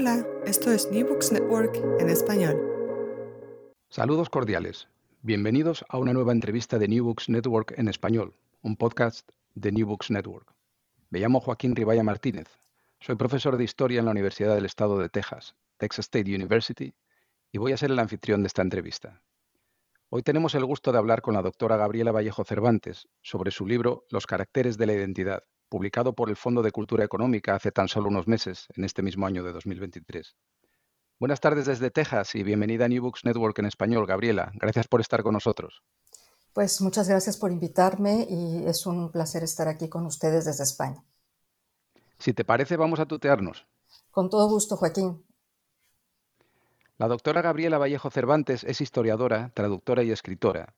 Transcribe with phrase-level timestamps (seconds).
[0.00, 2.56] Hola, esto es New Books Network en español.
[3.90, 4.88] Saludos cordiales.
[5.20, 8.32] Bienvenidos a una nueva entrevista de New Books Network en español,
[8.62, 10.54] un podcast de New Books Network.
[11.10, 12.48] Me llamo Joaquín Ribaya Martínez.
[12.98, 16.94] Soy profesor de historia en la Universidad del Estado de Texas, Texas State University,
[17.52, 19.20] y voy a ser el anfitrión de esta entrevista.
[20.12, 24.06] Hoy tenemos el gusto de hablar con la doctora Gabriela Vallejo Cervantes sobre su libro
[24.10, 28.08] Los caracteres de la identidad, publicado por el Fondo de Cultura Económica hace tan solo
[28.08, 30.34] unos meses, en este mismo año de 2023.
[31.20, 34.50] Buenas tardes desde Texas y bienvenida a New Books Network en español, Gabriela.
[34.54, 35.84] Gracias por estar con nosotros.
[36.52, 41.04] Pues muchas gracias por invitarme y es un placer estar aquí con ustedes desde España.
[42.18, 43.64] Si te parece, vamos a tutearnos.
[44.10, 45.24] Con todo gusto, Joaquín.
[47.00, 50.74] La doctora Gabriela Vallejo Cervantes es historiadora, traductora y escritora,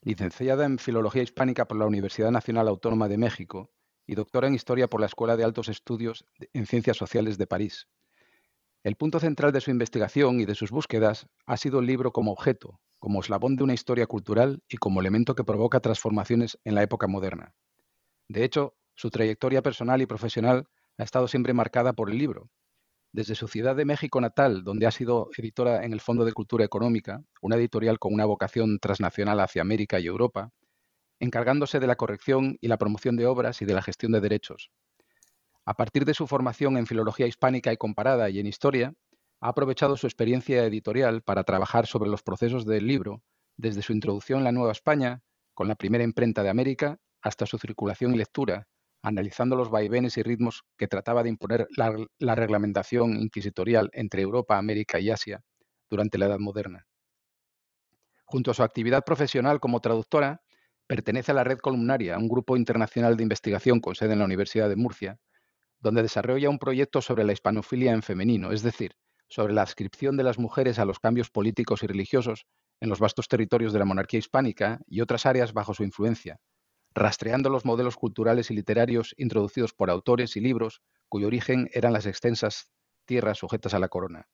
[0.00, 3.70] licenciada en Filología Hispánica por la Universidad Nacional Autónoma de México
[4.06, 7.86] y doctora en Historia por la Escuela de Altos Estudios en Ciencias Sociales de París.
[8.82, 12.32] El punto central de su investigación y de sus búsquedas ha sido el libro como
[12.32, 16.82] objeto, como eslabón de una historia cultural y como elemento que provoca transformaciones en la
[16.82, 17.52] época moderna.
[18.26, 22.48] De hecho, su trayectoria personal y profesional ha estado siempre marcada por el libro.
[23.12, 26.64] Desde su ciudad de México natal, donde ha sido editora en el Fondo de Cultura
[26.64, 30.50] Económica, una editorial con una vocación transnacional hacia América y Europa,
[31.18, 34.70] encargándose de la corrección y la promoción de obras y de la gestión de derechos.
[35.64, 38.94] A partir de su formación en filología hispánica y comparada y en historia,
[39.40, 43.22] ha aprovechado su experiencia editorial para trabajar sobre los procesos del libro,
[43.56, 45.22] desde su introducción en la Nueva España,
[45.54, 48.68] con la primera imprenta de América, hasta su circulación y lectura,
[49.02, 54.58] analizando los vaivenes y ritmos que trataba de imponer la, la reglamentación inquisitorial entre Europa,
[54.58, 55.42] América y Asia
[55.88, 56.86] durante la Edad Moderna.
[58.24, 60.42] Junto a su actividad profesional como traductora,
[60.88, 64.70] Pertenece a la Red Columnaria, un grupo internacional de investigación con sede en la Universidad
[64.70, 65.20] de Murcia,
[65.80, 68.92] donde desarrolla un proyecto sobre la hispanofilia en femenino, es decir,
[69.28, 72.46] sobre la adscripción de las mujeres a los cambios políticos y religiosos
[72.80, 76.40] en los vastos territorios de la monarquía hispánica y otras áreas bajo su influencia,
[76.98, 82.06] rastreando los modelos culturales y literarios introducidos por autores y libros cuyo origen eran las
[82.06, 82.70] extensas
[83.06, 84.28] tierras sujetas a la corona.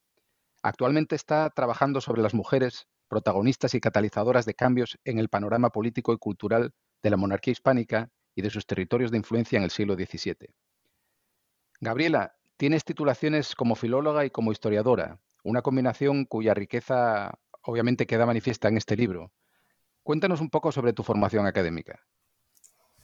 [0.63, 6.11] Actualmente está trabajando sobre las mujeres protagonistas y catalizadoras de cambios en el panorama político
[6.11, 6.73] y cultural
[7.03, 10.53] de la monarquía hispánica y de sus territorios de influencia en el siglo XVII.
[11.79, 18.67] Gabriela, tienes titulaciones como filóloga y como historiadora, una combinación cuya riqueza obviamente queda manifiesta
[18.67, 19.31] en este libro.
[20.03, 21.99] Cuéntanos un poco sobre tu formación académica.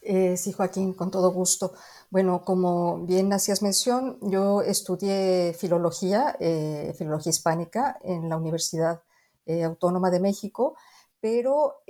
[0.02, 1.74] Eh, sí, Joaquín, con todo gusto.
[2.10, 9.04] Bueno, como bien hacías mención, yo estudié filología, eh, filología hispánica en la Universidad
[9.46, 10.76] eh, Autónoma de México,
[11.20, 11.84] pero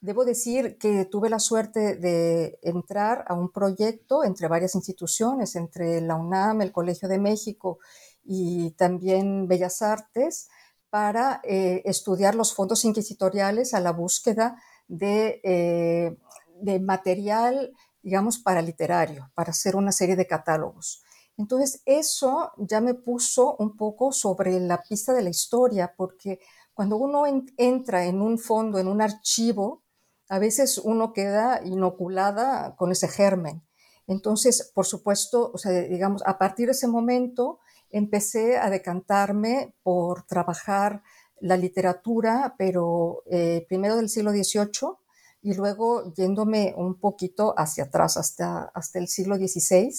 [0.00, 6.00] debo decir que tuve la suerte de entrar a un proyecto entre varias instituciones, entre
[6.00, 7.78] la UNAM, el Colegio de México
[8.24, 10.48] y también Bellas Artes,
[10.88, 14.56] para estudiar los fondos inquisitoriales a la búsqueda
[14.88, 16.16] de,
[16.62, 21.02] de material, digamos, para literario, para hacer una serie de catálogos.
[21.36, 26.40] Entonces, eso ya me puso un poco sobre la pista de la historia, porque
[26.74, 27.24] cuando uno
[27.56, 29.82] entra en un fondo, en un archivo,
[30.28, 33.62] a veces uno queda inoculada con ese germen.
[34.06, 40.24] Entonces, por supuesto, o sea, digamos, a partir de ese momento empecé a decantarme por
[40.24, 41.02] trabajar
[41.40, 45.01] la literatura, pero eh, primero del siglo XVIII
[45.42, 49.92] y luego yéndome un poquito hacia atrás, hasta, hasta el siglo XVI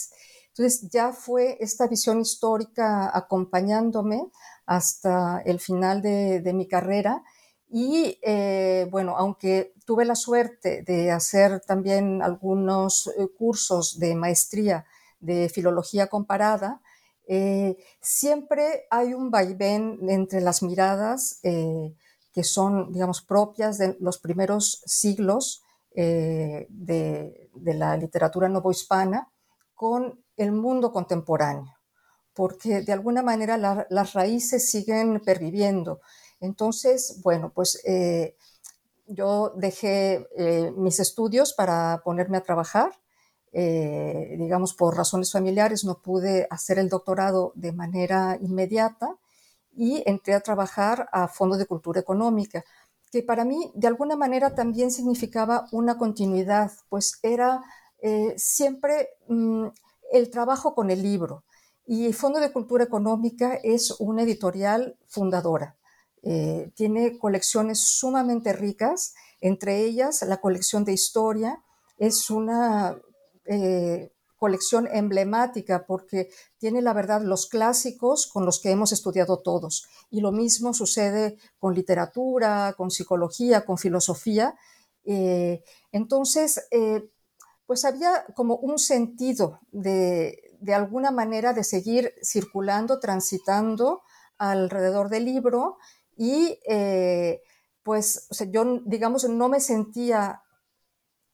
[0.56, 4.30] entonces ya fue esta visión histórica acompañándome
[4.68, 7.24] hasta el final de, mi carrera.
[7.72, 14.86] Y eh, bueno, aunque tuve la suerte de hacer también algunos eh, cursos de maestría
[15.20, 16.82] de filología comparada,
[17.28, 21.40] eh, siempre hay un vaivén entre las miradas
[22.34, 25.62] que son, digamos, propias de los primeros siglos
[25.96, 29.32] de, de, la literatura novohispana
[29.76, 31.76] con el mundo contemporáneo,
[32.34, 36.02] porque de alguna manera las raíces siguen perviviendo.
[36.40, 38.36] Entonces, bueno, pues eh,
[39.08, 42.92] yo dejé eh, mis estudios para ponerme a trabajar.
[43.52, 49.16] Eh, digamos, por razones familiares no pude hacer el doctorado de manera inmediata
[49.76, 52.64] y entré a trabajar a Fondo de Cultura Económica,
[53.12, 57.62] que para mí de alguna manera también significaba una continuidad, pues era
[58.36, 59.68] siempre mm,
[60.12, 61.44] el trabajo con el libro.
[61.86, 65.76] Y Fondo de Cultura Económica es una editorial fundadora.
[66.22, 71.62] Eh, tiene colecciones sumamente ricas, entre ellas la colección de historia
[71.98, 72.98] es una
[73.44, 74.10] eh,
[74.44, 79.88] colección emblemática porque tiene la verdad los clásicos con los que hemos estudiado todos.
[80.10, 84.54] Y lo mismo sucede con literatura, con psicología, con filosofía.
[85.06, 85.64] Eh,
[85.94, 87.10] entonces, eh,
[87.66, 94.02] pues había como un sentido de, de alguna manera de seguir circulando, transitando
[94.38, 95.78] alrededor del libro
[96.18, 97.42] y eh,
[97.82, 100.44] pues yo, digamos, no me sentía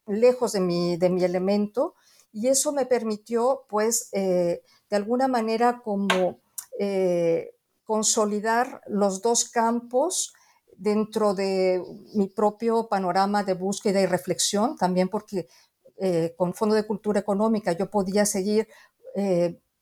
[0.06, 1.96] lejos de mi, de mi elemento
[2.32, 6.40] y eso me permitió, pues, eh, de alguna manera como
[6.80, 10.34] eh, consolidar los dos campos
[10.78, 11.84] dentro de
[12.16, 15.48] mi propio panorama de búsqueda y reflexión, también porque
[16.38, 18.70] con Fondo de Cultura Económica yo podía seguir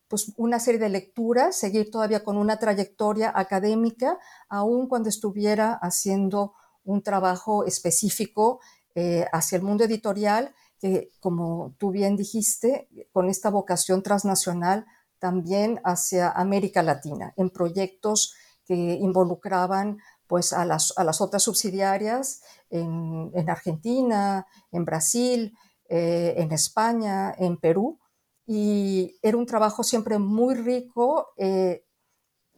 [0.07, 4.17] pues una serie de lecturas, seguir todavía con una trayectoria académica,
[4.49, 6.53] aun cuando estuviera haciendo
[6.83, 8.59] un trabajo específico
[8.95, 14.85] eh, hacia el mundo editorial, que como tú bien dijiste, con esta vocación transnacional
[15.19, 18.35] también hacia América Latina, en proyectos
[18.65, 19.97] que involucraban
[20.27, 25.57] pues a las, otras subsidiarias en, Argentina, en Brasil,
[25.87, 27.97] eh, en España, en Perú,
[28.45, 31.85] y era un trabajo siempre muy rico, eh,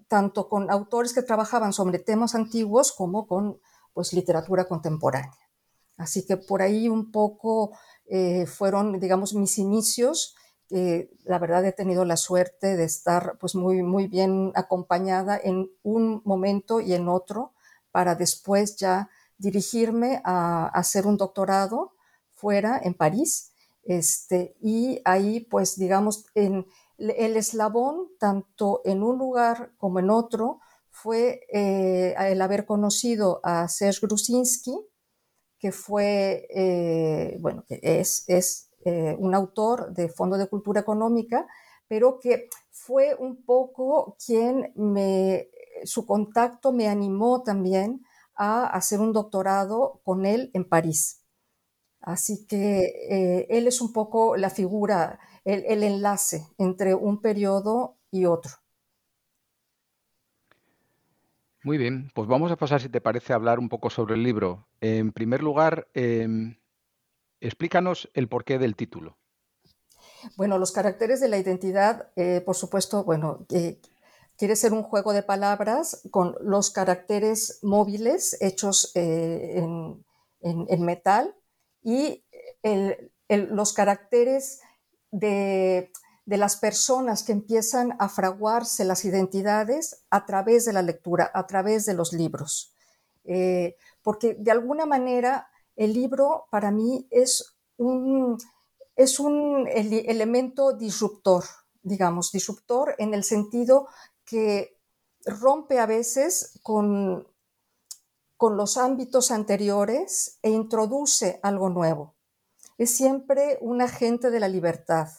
[0.07, 3.59] tanto con autores que trabajaban sobre temas antiguos como con
[3.93, 5.49] pues, literatura contemporánea.
[5.97, 7.77] Así que por ahí un poco
[8.09, 10.35] eh, fueron, digamos, mis inicios.
[10.69, 16.21] la verdad he tenido la suerte de estar pues, muy, muy bien acompañada en un
[16.25, 17.53] momento y en otro
[17.91, 19.09] para después ya
[19.39, 21.93] dirigirme a hacer un doctorado
[22.29, 23.49] fuera en París
[23.89, 26.67] este, y ahí, pues, digamos, en
[26.99, 30.59] el eslabón, tanto en un lugar como en otro,
[30.91, 34.77] fue eh, el haber conocido a Serge Grusinski,
[35.59, 41.47] que fue, eh, bueno, que es, es eh, un autor de Fondo de Cultura Económica,
[41.87, 45.49] pero que fue un poco quien me,
[45.83, 51.19] su contacto me animó también a hacer un doctorado con él en París.
[52.01, 52.79] Así que
[53.09, 58.51] eh, él es un poco la figura, el, enlace entre un periodo y otro.
[61.63, 64.23] Muy bien, pues vamos a pasar, si te parece, a hablar un poco sobre el
[64.23, 64.67] libro.
[64.79, 66.57] En primer lugar, em,
[67.41, 69.17] explícanos el porqué del título.
[70.37, 73.79] Bueno, los caracteres de la identidad, eh, por supuesto, bueno, eh,
[74.37, 80.03] quiere ser un juego de palabras con los caracteres móviles hechos en,
[80.79, 81.35] metal
[81.83, 82.23] y
[83.27, 84.61] los caracteres
[85.11, 85.91] de,
[86.37, 91.85] las personas que empiezan a fraguarse las identidades a través de la lectura, a través
[91.85, 92.73] de los libros.
[93.23, 98.37] Eh, porque de alguna manera el libro para mí es un,
[98.95, 101.43] es un elemento disruptor,
[101.81, 103.87] digamos, disruptor en el sentido
[104.25, 104.77] que
[105.25, 107.27] rompe a veces con
[108.39, 112.15] con los ámbitos anteriores e introduce algo nuevo.
[112.77, 115.09] Es siempre un agente de la libertad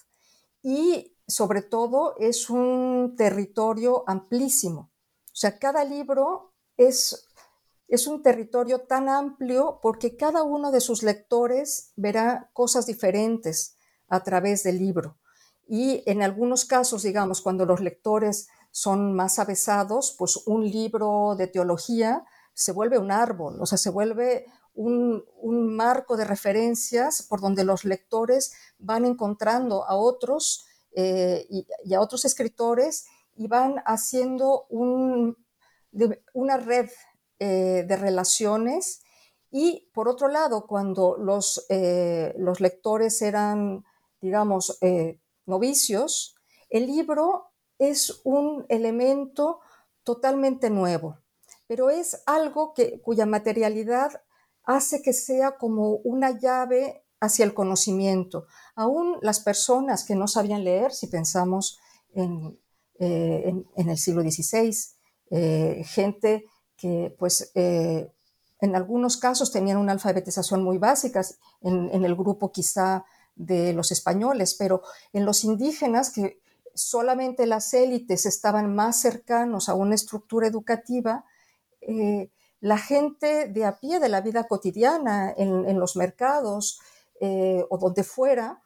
[0.62, 4.90] y sobre todo es un territorio amplísimo.
[5.26, 7.28] O sea, cada libro es,
[7.88, 13.76] es un territorio tan amplio porque cada uno de sus lectores verá cosas diferentes
[14.08, 15.18] a través del libro.
[15.68, 21.46] Y en algunos casos, digamos, cuando los lectores son más avesados, pues un libro de
[21.46, 22.24] teología
[22.60, 25.24] se vuelve un árbol, o sea, se vuelve un,
[25.74, 32.26] marco de referencias por donde los lectores van encontrando a otros eh, y, a otros
[32.26, 36.90] escritores y van haciendo una red
[37.38, 39.00] eh, de relaciones.
[39.50, 43.84] Y por otro lado, cuando los, eh, los lectores eran,
[44.20, 44.78] digamos,
[45.46, 46.36] novicios,
[46.68, 49.60] el libro es un elemento
[50.04, 51.16] totalmente nuevo
[51.70, 54.22] pero es algo que, cuya materialidad
[54.64, 58.48] hace que sea como una llave hacia el conocimiento.
[58.74, 61.78] Aún las personas que no sabían leer, si pensamos
[62.12, 62.58] en,
[62.98, 64.76] eh, el siglo XVI,
[65.30, 66.44] eh, gente
[66.76, 68.10] que pues eh,
[68.60, 71.22] en algunos casos tenían una alfabetización muy básica,
[71.60, 73.04] en, en, el grupo quizá
[73.36, 76.40] de los españoles, pero en los indígenas que
[76.74, 81.26] solamente las élites estaban más cercanos a una estructura educativa,
[81.80, 86.78] eh, la gente de a pie de la vida cotidiana, en, los mercados
[87.20, 88.62] eh, o donde fuera,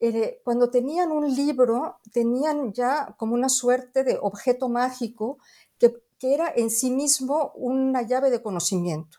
[0.00, 5.38] eh, cuando tenían un libro, tenían ya como una suerte de objeto mágico
[5.78, 9.18] que, que era en sí mismo una llave de conocimiento.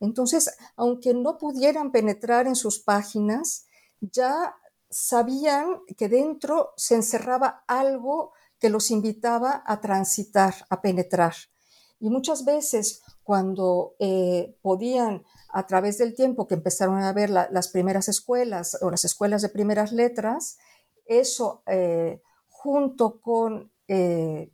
[0.00, 3.66] Entonces, aunque no pudieran penetrar en sus páginas,
[4.00, 4.56] ya
[4.90, 11.34] sabían que dentro se encerraba algo que los invitaba a transitar, a penetrar.
[11.98, 17.68] Y muchas veces cuando eh, podían, a través del tiempo que empezaron a ver las
[17.68, 20.58] primeras escuelas o las escuelas de primeras letras,
[21.06, 24.52] eso eh, junto con eh,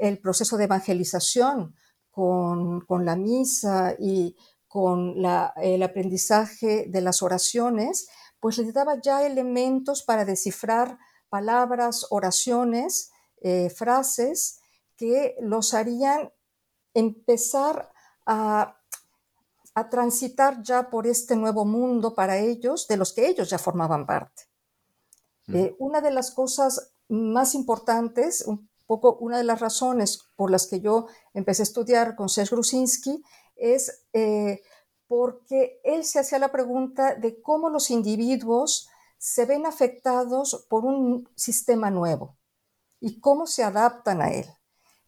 [0.00, 1.74] el proceso de evangelización,
[2.10, 5.14] con, con la misa y con
[5.62, 8.08] el aprendizaje de las oraciones,
[8.40, 13.10] pues les daba ya elementos para descifrar palabras, oraciones,
[13.74, 14.60] frases
[14.96, 16.32] que los harían
[16.98, 17.90] empezar
[18.26, 18.74] a,
[19.90, 24.42] transitar ya por este nuevo mundo para ellos, de los que ellos ya formaban parte.
[25.46, 25.56] Mm.
[25.56, 30.66] Eh, una de las cosas más importantes, un poco una de las razones por las
[30.66, 33.22] que yo empecé a estudiar con Serge Grusinski,
[33.54, 34.62] es eh,
[35.06, 41.28] porque él se hacía la pregunta de cómo los individuos se ven afectados por un
[41.36, 42.36] sistema nuevo
[42.98, 44.46] y cómo se adaptan a él.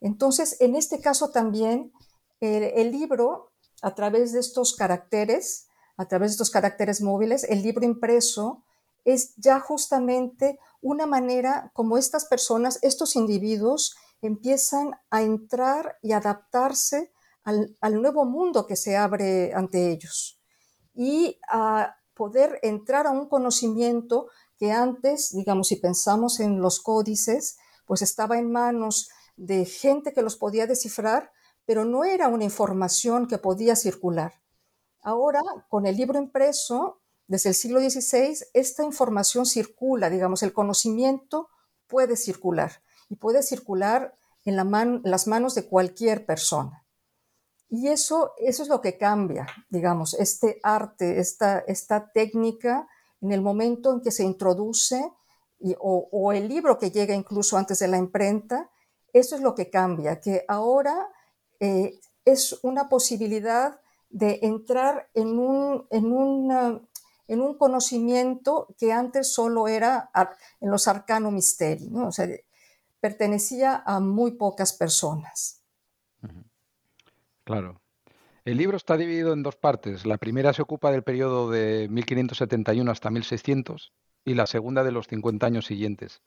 [0.00, 1.92] Entonces, en este caso también,
[2.40, 3.52] el, libro,
[3.82, 8.64] a través de estos caracteres, a través de estos caracteres móviles, el libro impreso
[9.04, 17.12] es ya justamente una manera como estas personas, estos individuos, empiezan a entrar y adaptarse
[17.44, 20.40] al, nuevo mundo que se abre ante ellos.
[20.94, 24.28] Y a poder entrar a un conocimiento
[24.58, 29.08] que antes, digamos, si pensamos en los códices, pues estaba en manos
[29.40, 31.32] de gente que los podía descifrar,
[31.64, 34.34] pero no era una información que podía circular.
[35.02, 41.48] Ahora, con el libro impreso, desde el siglo XVI, esta información circula, digamos, el conocimiento
[41.86, 46.84] puede circular y puede circular en las manos de cualquier persona.
[47.70, 52.88] Y eso, eso es lo que cambia, digamos, este arte, esta, esta técnica,
[53.22, 55.12] en el momento en que se introduce,
[55.78, 58.70] o, el libro que llega incluso antes de la imprenta,
[59.12, 61.08] eso es lo que cambia, que ahora
[61.58, 66.82] eh, es una posibilidad de entrar en un, en,
[67.28, 70.10] en un conocimiento que antes solo era
[70.60, 72.28] en los arcano misteri, o sea,
[73.00, 75.62] pertenecía a muy pocas personas.
[77.44, 77.80] Claro.
[78.44, 80.06] El libro está dividido en dos partes.
[80.06, 83.92] La primera se ocupa del periodo de 1571 hasta 1600
[84.24, 86.22] y la segunda de los 50 años siguientes.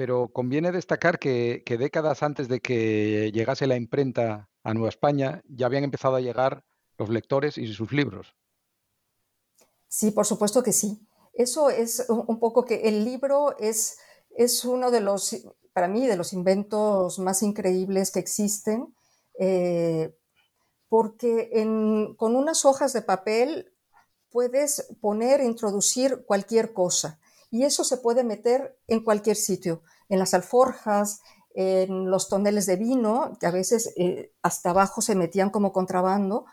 [0.00, 5.66] Pero conviene destacar que, décadas antes de que llegase la imprenta a Nueva España ya
[5.66, 6.64] habían empezado a llegar
[6.96, 8.34] los lectores y sus libros.
[9.88, 11.06] Sí, por supuesto que sí.
[11.34, 13.98] Eso es un poco que el libro es,
[14.30, 15.36] es uno de los,
[15.74, 18.94] para mí, de los inventos más increíbles que existen.
[19.38, 20.16] Eh,
[20.88, 21.50] porque
[22.16, 23.70] con unas hojas de papel
[24.30, 27.19] puedes poner, introducir cualquier cosa
[27.50, 31.20] y eso se puede meter en cualquier sitio, en las alforjas,
[31.52, 36.46] en los toneles de vino, que a veces eh, hasta abajo se metían como contrabando,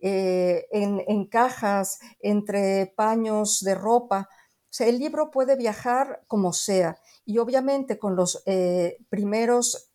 [0.00, 4.28] eh, en, cajas, entre paños de ropa.
[4.30, 6.98] O sea, el libro puede viajar como sea.
[7.24, 9.90] Y obviamente con los eh, primeros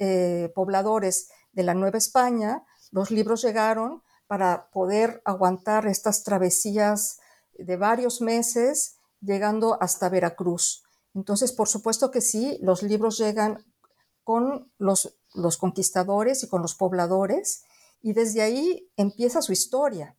[0.54, 7.20] pobladores de la Nueva España, los libros llegaron para poder aguantar estas travesías
[7.58, 8.95] de varios meses
[9.26, 10.84] llegando hasta Veracruz.
[11.14, 13.66] Entonces, por supuesto que sí, los libros llegan
[14.24, 17.64] con los, los conquistadores y con los pobladores
[18.02, 20.18] y desde ahí empieza su historia,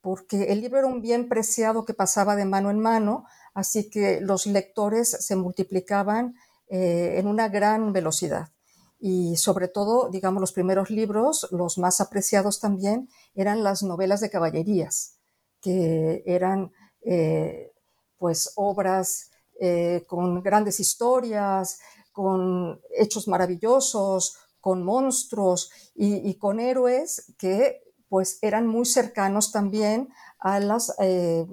[0.00, 3.24] porque el libro era un bien preciado que pasaba de mano en mano,
[3.54, 6.34] así que los lectores se multiplicaban
[6.68, 8.50] eh, en una gran velocidad
[8.98, 14.30] y sobre todo, digamos, los primeros libros, los más apreciados también, eran las novelas de
[14.30, 15.18] caballerías,
[15.60, 17.72] que eran eh,
[18.18, 21.80] pues obras eh, con grandes historias,
[22.12, 30.08] con hechos maravillosos, con monstruos y, con héroes que pues eran muy cercanos también
[30.38, 31.46] a las eh,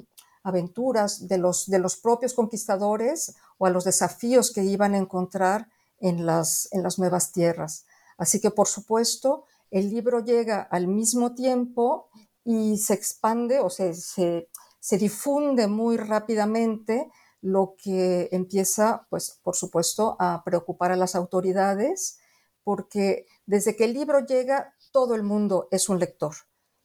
[0.43, 5.69] aventuras de los, de los propios conquistadores o a los desafíos que iban a encontrar
[6.00, 7.86] en las, en las nuevas tierras.
[8.17, 12.10] Así que, por supuesto, el libro llega al mismo tiempo
[12.43, 14.50] y se expande o se, se,
[14.98, 17.10] difunde muy rápidamente,
[17.42, 22.20] lo que empieza, pues, por supuesto, a preocupar a las autoridades,
[22.63, 26.34] porque desde que el libro llega, todo el mundo es un lector,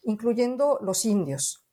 [0.03, 1.65] incluyendo los indios,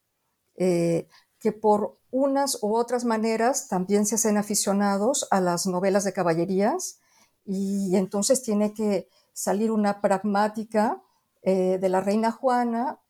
[0.56, 1.08] eh,
[1.38, 7.00] que por unas u otras maneras también se hacen aficionados a las novelas de caballerías
[7.44, 11.02] y entonces tiene que salir una pragmática
[11.42, 13.00] eh, de la reina Juana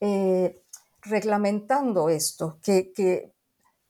[0.00, 0.59] eh,
[1.02, 3.32] reglamentando esto, que,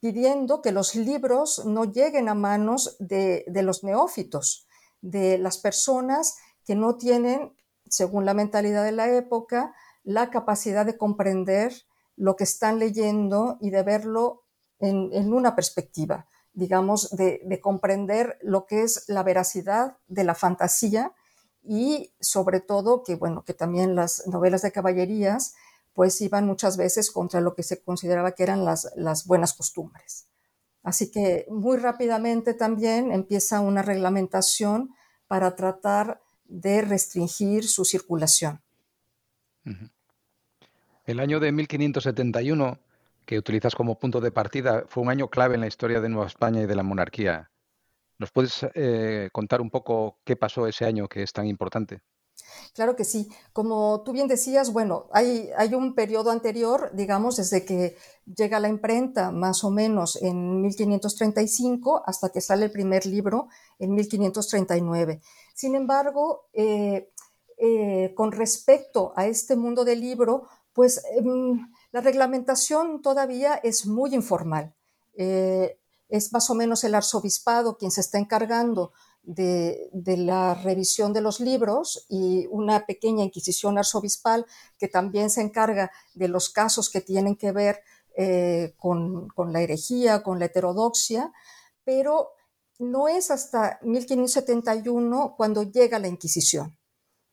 [0.00, 4.66] pidiendo que los libros no lleguen a manos de, los neófitos,
[5.00, 7.54] de las personas que no tienen,
[7.88, 9.74] según la mentalidad de la época,
[10.04, 11.74] la capacidad de comprender
[12.16, 14.42] lo que están leyendo y de verlo
[14.78, 21.12] en, una perspectiva, digamos, de, de, comprender lo que es la veracidad de la fantasía
[21.62, 25.54] y sobre todo que, bueno, que también las novelas de caballerías
[25.92, 30.28] pues iban muchas veces contra lo que se consideraba que eran las, las buenas costumbres.
[30.82, 34.94] Así que muy rápidamente también empieza una reglamentación
[35.26, 38.62] para tratar de restringir su circulación.
[41.04, 42.78] El año de 1571,
[43.26, 46.26] que utilizas como punto de partida, fue un año clave en la historia de Nueva
[46.26, 47.50] España y de la monarquía.
[48.18, 52.00] ¿Nos puedes eh, contar un poco qué pasó ese año que es tan importante?
[52.74, 53.28] Claro que sí.
[53.52, 58.68] Como tú bien decías, bueno, hay, hay, un periodo anterior, digamos, desde que llega la
[58.68, 65.20] imprenta, más o menos en 1535, hasta que sale el primer libro en 1539.
[65.54, 67.10] Sin embargo, eh,
[67.58, 74.14] eh, con respecto a este mundo del libro, pues em, la reglamentación todavía es muy
[74.14, 74.74] informal.
[75.14, 75.78] Eh,
[76.08, 78.92] es más o menos el arzobispado quien se está encargando
[79.22, 84.46] de, la revisión de los libros y una pequeña inquisición arzobispal
[84.78, 87.80] que también se encarga de los casos que tienen que ver
[88.16, 91.32] eh, con, la herejía, con la heterodoxia,
[91.84, 92.30] pero
[92.78, 96.76] no es hasta 1571 cuando llega la Inquisición.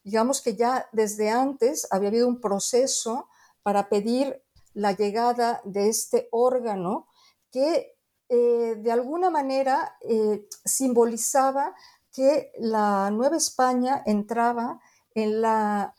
[0.03, 3.27] Digamos que ya desde antes había habido un proceso
[3.63, 4.41] para pedir
[4.73, 7.07] la llegada de este órgano
[7.51, 7.96] que
[8.29, 11.73] eh, de alguna manera eh, simbolizaba
[12.11, 14.79] que la Nueva España entraba
[15.13, 15.93] en la,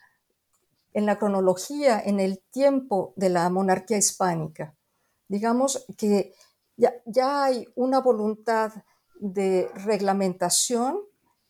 [0.93, 4.75] en la cronología, en el tiempo de la monarquía hispánica.
[5.29, 6.35] Digamos que
[6.77, 8.73] ya, ya hay una voluntad
[9.21, 11.01] de reglamentación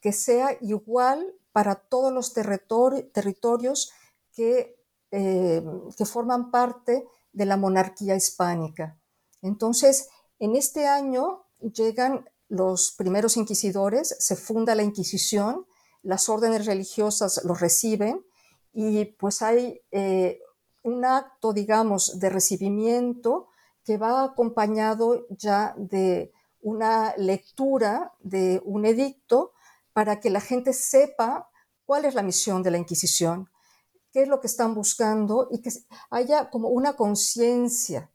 [0.00, 3.92] que sea igual para todos los territorios
[4.32, 4.76] que,
[5.11, 5.62] eh,
[5.97, 8.99] que forman parte de la monarquía hispánica.
[9.43, 15.66] Entonces, en este año llegan los primeros inquisidores, se funda la Inquisición,
[16.02, 18.24] las órdenes religiosas los reciben
[18.72, 20.40] y pues hay eh,
[20.82, 23.48] un acto, digamos, de recibimiento
[23.84, 29.52] que va acompañado ya de una lectura de un edicto
[29.92, 31.50] para que la gente sepa
[31.84, 33.50] cuál es la misión de la Inquisición,
[34.12, 35.70] qué es lo que están buscando y que
[36.10, 38.10] haya como una conciencia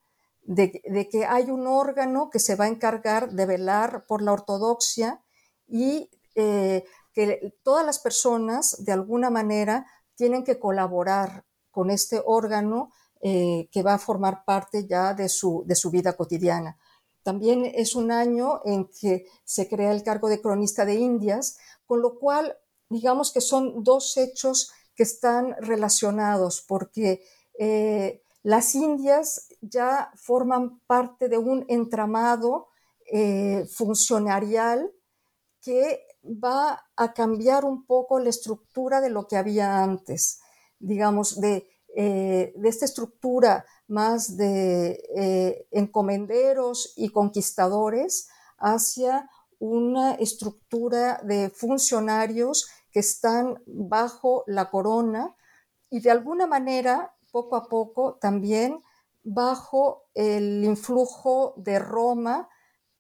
[0.46, 5.24] de, que hay un órgano que se va a encargar de velar por la ortodoxia
[5.68, 12.92] y eh, que todas las personas de alguna manera tienen que colaborar con este órgano
[13.22, 16.78] eh, que va a formar parte ya de su, de su vida cotidiana.
[17.24, 22.02] También es un año en que se crea el cargo de cronista de Indias, con
[22.02, 22.58] lo cual
[22.90, 27.24] digamos que son dos hechos que están relacionados, porque
[27.58, 32.68] eh, las Indias ya forman parte de un entramado
[33.12, 34.92] eh, funcionarial
[35.62, 40.40] que va a cambiar un poco la estructura de lo que había antes,
[40.80, 51.50] digamos, de, eh, esta estructura más de eh, encomenderos y conquistadores hacia una estructura de
[51.50, 55.36] funcionarios que están bajo la corona
[55.90, 58.82] y de alguna manera, poco a poco, también
[59.24, 62.50] bajo el influjo de Roma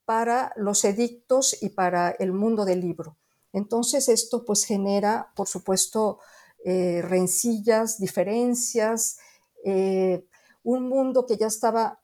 [0.05, 3.17] para los edictos y para el mundo del libro.
[3.51, 6.19] Entonces esto pues genera, por supuesto,
[6.65, 9.17] eh, rencillas, diferencias,
[9.63, 10.25] eh,
[10.63, 12.01] un mundo que ya estaba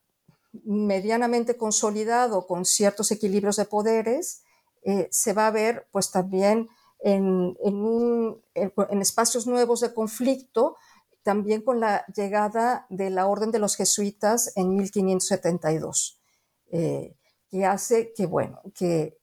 [0.63, 4.43] medianamente consolidado con ciertos equilibrios de poderes,
[4.83, 6.69] eh, se va a ver pues también
[7.01, 10.75] en, en espacios nuevos de conflicto
[11.23, 16.19] también con la llegada de la Orden de los Jesuitas en 1572,
[16.71, 17.15] eh,
[17.49, 19.17] que hace que, bueno, que,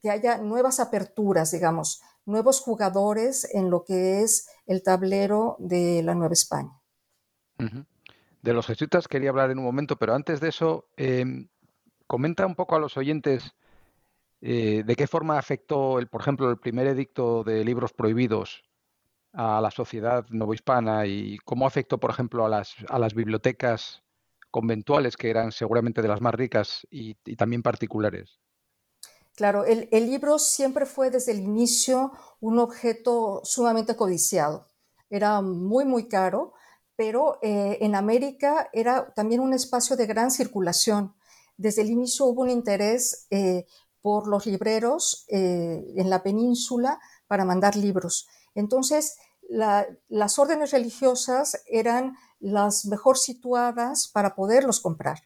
[0.00, 6.14] que haya nuevas aperturas, digamos, nuevos jugadores en lo que es el tablero de la
[6.14, 6.80] Nueva España.
[8.42, 11.48] De los jesuitas quería hablar en un momento, pero antes de eso, em,
[12.06, 13.54] comenta un poco a los oyentes
[14.40, 18.62] eh, de qué forma afectó, el, por ejemplo, el primer edicto de libros prohibidos
[19.32, 24.02] a la sociedad novohispana y cómo afectó, por ejemplo, a las, a las bibliotecas
[24.50, 28.40] conventuales, que eran seguramente de las más ricas y, también particulares.
[29.36, 34.66] Claro, el, libro siempre fue desde el inicio un objeto sumamente codiciado.
[35.08, 36.52] Era muy, muy caro,
[36.96, 41.14] pero eh, en América era también un espacio de gran circulación.
[41.56, 43.66] desde el inicio hubo un interés eh,
[44.02, 48.28] por los libreros eh, en la península para mandar libros.
[48.54, 49.16] Entonces,
[49.48, 55.22] las órdenes religiosas eran las mejor situadas para poderlos comprar,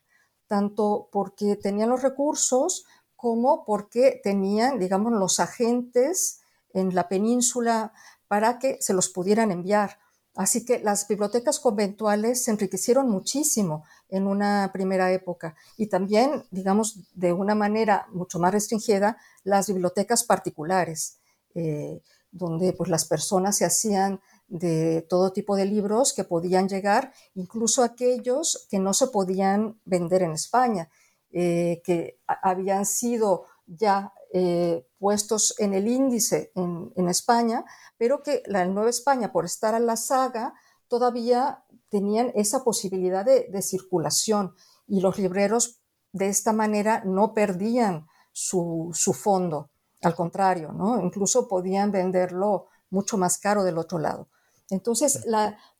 [0.47, 2.85] tanto porque tenían los recursos
[3.15, 6.41] como porque tenían, digamos, los agentes
[6.73, 7.93] en la península
[8.27, 9.99] para que se los pudieran enviar.
[10.35, 16.99] Así que las bibliotecas conventuales se enriquecieron muchísimo en una primera época y también, digamos,
[17.13, 21.19] de una manera mucho más restringida, las bibliotecas particulares,
[21.53, 22.01] eh,
[22.35, 27.81] donde pues, las personas se hacían de todo tipo de libros que podían llegar, incluso
[27.81, 30.89] aquellos que no se podían vender en España,
[31.31, 37.63] eh, que habían sido ya eh, puestos en el índice en, España,
[37.97, 40.53] pero que la Nueva España, por estar en la saga,
[40.87, 44.53] todavía tenían esa posibilidad de, circulación.
[44.87, 45.79] Y los libreros
[46.11, 49.71] de esta manera no perdían su, fondo,
[50.05, 51.01] al contrario, ¿no?
[51.01, 54.27] incluso podían venderlo mucho más caro del otro lado.
[54.69, 55.25] Entonces,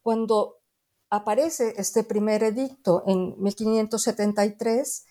[0.01, 0.57] cuando
[1.09, 5.05] aparece este primer edicto en 1573,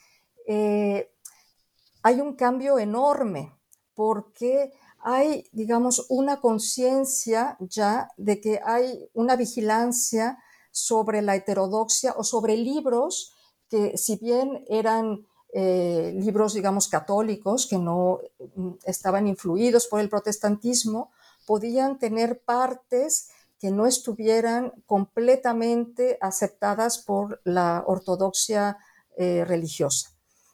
[0.46, 3.56] hay un cambio enorme
[3.94, 10.38] porque hay, digamos, una conciencia ya de que hay una vigilancia
[10.70, 13.32] sobre la heterodoxia o sobre libros
[13.68, 18.18] que si bien eran eh, libros, digamos, católicos, que no
[18.56, 21.12] mm, estaban influidos por el protestantismo,
[21.46, 23.28] podían tener partes
[23.60, 28.78] que no estuvieran completamente aceptadas por la ortodoxia
[29.16, 30.10] eh, religiosa.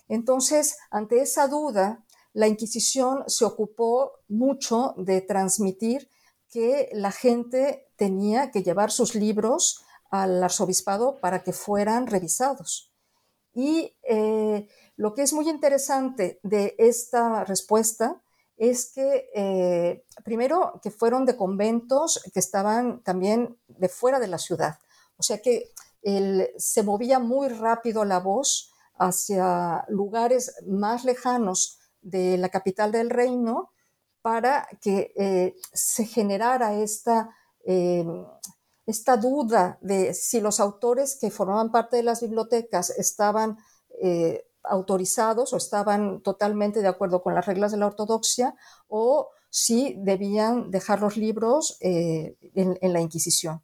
[0.06, 6.10] Entonces, ante esa duda, la Inquisición se ocupó mucho de transmitir
[6.50, 12.92] que la gente tenía que llevar sus libros al arzobispado para que fueran revisados.
[13.54, 14.68] Y eh,
[15.00, 18.20] lo que es muy interesante de esta respuesta
[18.58, 24.36] es que, eh, primero, que fueron de conventos que estaban también de fuera de la
[24.36, 24.78] ciudad.
[25.16, 25.72] O sea que
[26.58, 33.70] se movía muy rápido la voz hacia lugares más lejanos de la capital del reino
[34.20, 37.34] para que eh, se generara esta,
[37.64, 38.04] eh,
[38.84, 43.56] esta duda de si los autores que formaban parte de las bibliotecas estaban
[44.62, 48.55] autorizados o estaban totalmente de acuerdo con las reglas de la ortodoxia
[48.88, 53.62] o si debían dejar los libros en, en, la Inquisición.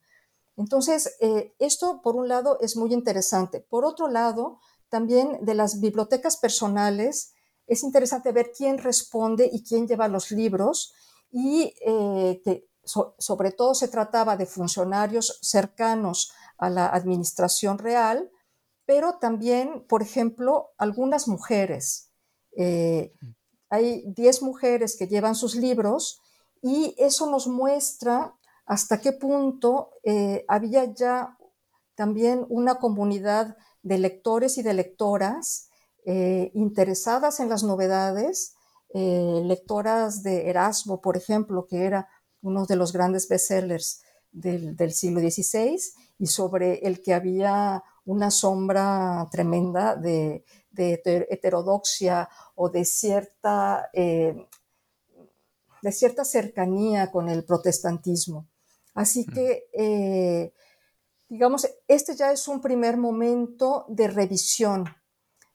[0.56, 1.16] Entonces,
[1.58, 3.60] esto por un lado es muy interesante.
[3.60, 7.34] Por otro lado, también de las bibliotecas personales,
[7.66, 10.94] es interesante ver quién responde y quién lleva los libros
[11.30, 18.30] y eh, que sobre todo se trataba de funcionarios cercanos a la administración real,
[18.86, 22.12] pero también, por ejemplo, algunas mujeres.
[22.56, 23.12] Eh,
[23.68, 26.20] hay 10 mujeres que llevan sus libros
[26.62, 31.36] y eso nos muestra hasta qué punto eh, había ya
[31.96, 35.68] también una comunidad de lectores y de lectoras
[36.04, 38.54] eh, interesadas en las novedades,
[38.94, 42.08] lectoras de Erasmo, por ejemplo, que era
[42.40, 44.00] uno de los grandes bestsellers
[44.32, 45.78] del, del siglo XVI
[46.18, 54.46] y sobre el que había una sombra tremenda de, heterodoxia o de cierta, eh,
[55.82, 58.46] de cierta cercanía con el protestantismo.
[58.94, 59.32] Así mm.
[59.32, 60.52] que
[61.28, 64.84] digamos, este ya es un primer momento de revisión.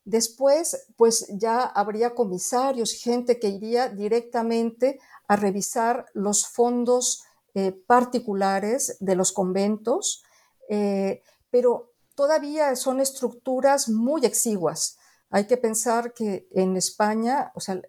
[0.03, 8.97] Después, pues ya habría comisarios, gente que iría directamente a revisar los fondos eh, particulares
[8.99, 10.23] de los conventos,
[10.69, 11.90] eh, pero
[12.21, 14.99] todavía son estructuras muy exiguas.
[15.31, 17.81] Hay que pensar que en España, o sea,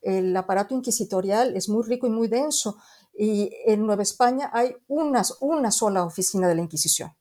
[0.00, 2.78] el aparato inquisitorial es muy rico y muy denso,
[3.12, 5.22] y en Nueva España hay una
[5.70, 7.14] sola oficina de la Inquisición.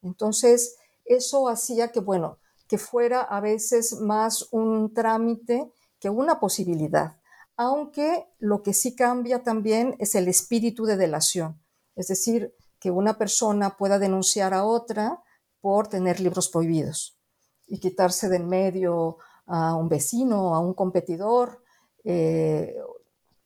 [0.00, 7.18] Entonces, eso hacía que, bueno, que fuera a veces más un trámite que una posibilidad,
[7.58, 11.62] aunque lo que sí cambia también es el espíritu de delación,
[11.94, 15.22] es decir, que una persona pueda denunciar a otra
[15.66, 17.18] por tener libros prohibidos
[17.66, 21.60] y quitarse de en medio a un vecino, a un competidor,
[22.04, 22.76] eh,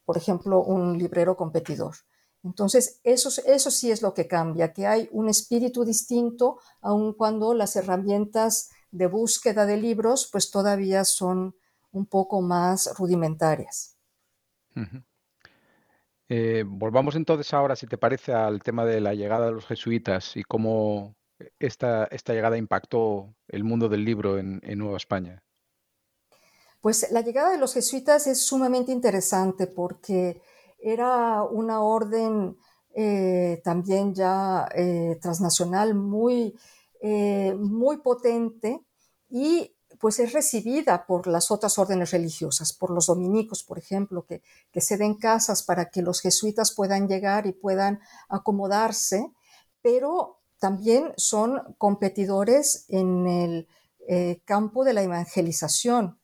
[0.04, 1.94] por ejemplo, un librero competidor.
[2.44, 7.54] Entonces, eso, eso sí es lo que cambia, que hay un espíritu distinto, aun cuando
[7.54, 11.56] las herramientas de búsqueda de libros pues todavía son
[11.90, 13.96] un poco más rudimentarias.
[16.28, 20.37] Eh, volvamos entonces ahora, si te parece, al tema de la llegada de los jesuitas
[20.37, 21.16] y cómo
[21.59, 25.42] esta, llegada impactó el mundo del libro en Nueva España.
[26.81, 30.40] Pues la llegada de los jesuitas es sumamente interesante porque
[30.79, 32.57] era una orden
[32.94, 36.59] eh, también ya eh, transnacional muy,
[37.03, 38.81] eh, muy potente
[39.29, 44.42] y pues es recibida por las otras órdenes religiosas, por los dominicos, por ejemplo, que,
[44.72, 48.00] que se den casas para que los jesuitas puedan llegar y puedan
[48.31, 49.31] acomodarse,
[49.83, 53.68] pero también son competidores en el
[54.44, 56.20] campo de la evangelización,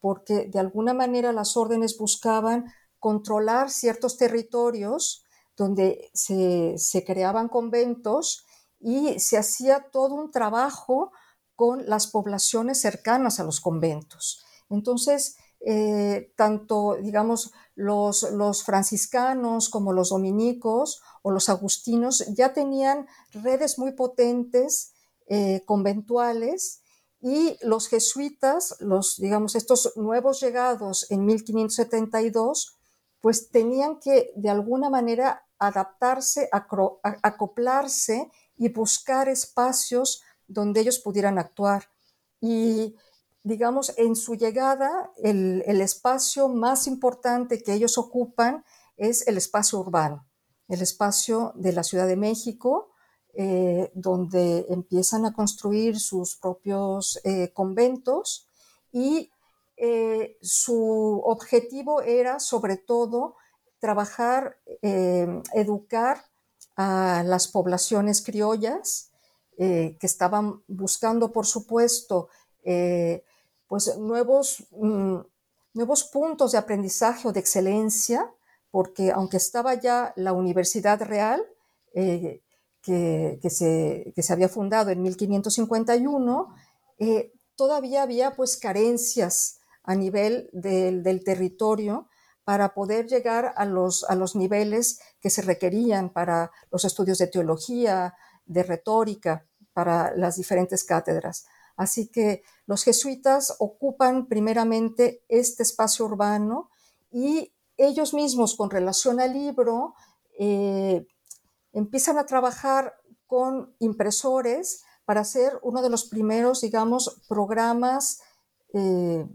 [0.00, 2.66] porque de alguna manera las órdenes buscaban
[2.98, 5.24] controlar ciertos territorios
[5.56, 8.44] donde se, creaban conventos
[8.78, 11.12] y se hacía todo un trabajo
[11.54, 14.44] con las poblaciones cercanas a los conventos.
[14.68, 23.06] Entonces, eh, tanto, digamos, los, los, franciscanos como los dominicos o los agustinos ya tenían
[23.32, 24.92] redes muy potentes
[25.28, 26.82] eh, conventuales
[27.20, 32.78] y los jesuitas, los, digamos, estos nuevos llegados en 1572,
[33.20, 41.90] pues tenían que de alguna manera adaptarse, acoplarse y buscar espacios donde ellos pudieran actuar.
[42.40, 42.94] Y
[43.46, 48.64] digamos, en su llegada, el, espacio más importante que ellos ocupan
[48.96, 50.26] es el espacio urbano,
[50.66, 52.90] el espacio de la Ciudad de México,
[53.34, 58.48] eh, donde empiezan a construir sus propios eh, conventos
[58.90, 59.30] y
[59.76, 63.36] eh, su objetivo era sobre todo
[63.78, 66.24] trabajar, educar
[66.74, 69.12] a las poblaciones criollas
[69.56, 72.28] que estaban buscando, por supuesto,
[73.68, 75.16] pues nuevos, mm,
[75.74, 78.32] nuevos puntos de aprendizaje o de excelencia,
[78.70, 81.44] porque aunque estaba ya la Universidad Real,
[81.92, 82.42] que,
[83.48, 86.54] se, que, se, había fundado en 1551,
[87.56, 92.08] todavía había pues carencias a nivel del, territorio
[92.44, 97.26] para poder llegar a los, a los niveles que se requerían para los estudios de
[97.26, 101.46] teología, de retórica, para las diferentes cátedras.
[101.76, 106.70] Así que los jesuitas ocupan primeramente este espacio urbano
[107.10, 109.94] y ellos mismos con relación al libro
[110.38, 111.06] eh,
[111.72, 112.94] empiezan a trabajar
[113.26, 118.20] con impresores para hacer uno de los primeros, digamos, programas
[118.72, 119.26] eh,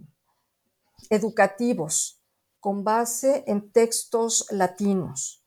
[1.10, 2.22] educativos
[2.60, 5.46] con base en textos latinos.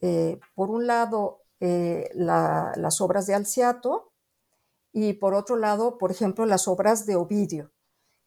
[0.00, 4.12] Eh, por un lado, las obras de Alciato
[4.98, 7.70] y por otro lado, por ejemplo, las obras de Ovidio.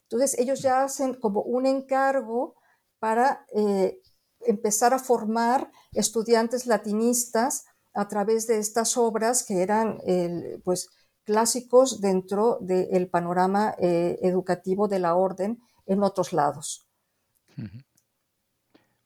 [0.04, 2.54] Entonces, ellos ya hacen como un encargo
[3.00, 4.00] para eh,
[4.42, 10.00] empezar a formar estudiantes latinistas a través de estas obras que eran
[10.64, 10.90] pues,
[11.24, 16.88] clásicos dentro del panorama educativo de la orden en otros lados.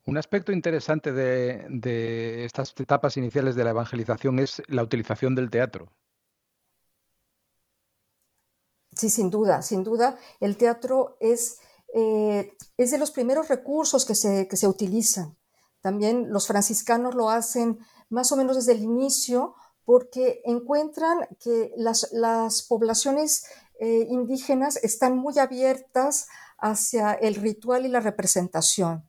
[0.06, 5.90] Un aspecto interesante de, estas etapas iniciales de la evangelización es la utilización del teatro.
[9.04, 10.18] Sí, sin duda, sin duda.
[10.40, 11.58] El teatro es,
[11.94, 15.38] eh, es de los primeros recursos que se, que se, utilizan.
[15.82, 22.14] También los franciscanos lo hacen más o menos desde el inicio porque encuentran que las,
[22.14, 23.44] las poblaciones
[23.78, 29.04] eh, indígenas están muy abiertas hacia el ritual y la representación.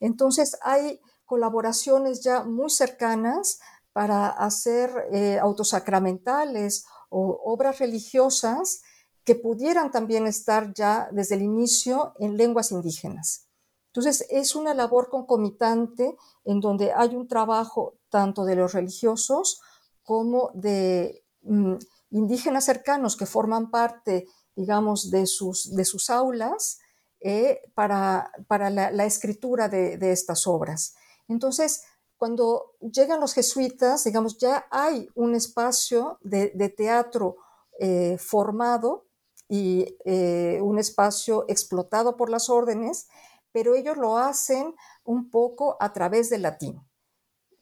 [0.00, 3.60] Entonces hay colaboraciones ya muy cercanas
[3.92, 8.80] para hacer eh, autosacramentales o obras religiosas
[9.28, 13.46] que pudieran también estar ya desde el inicio en lenguas indígenas.
[13.88, 19.60] Entonces es una labor concomitante en donde hay un trabajo tanto de los religiosos
[20.02, 21.74] como de mm,
[22.12, 24.26] indígenas cercanos que forman parte
[24.58, 26.80] digamos, de sus, de sus aulas
[27.20, 30.96] eh, para, para la, escritura de, estas obras.
[31.28, 31.84] Entonces,
[32.16, 37.36] cuando llegan los jesuitas, digamos, ya hay un espacio de, teatro
[37.78, 39.07] eh, formado
[39.48, 43.08] y eh, un espacio explotado por las órdenes,
[43.52, 46.80] pero ellos lo hacen un poco a través del latín.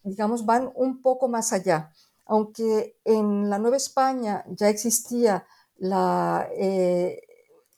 [0.02, 1.92] Digamos, van un poco más allá.
[2.26, 5.46] Aunque en la Nueva España ya existía
[5.78, 7.20] la eh,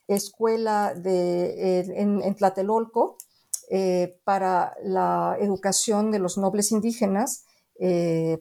[0.07, 3.17] escuela eh, en, Tlatelolco
[3.69, 7.45] eh, para la educación de los nobles indígenas,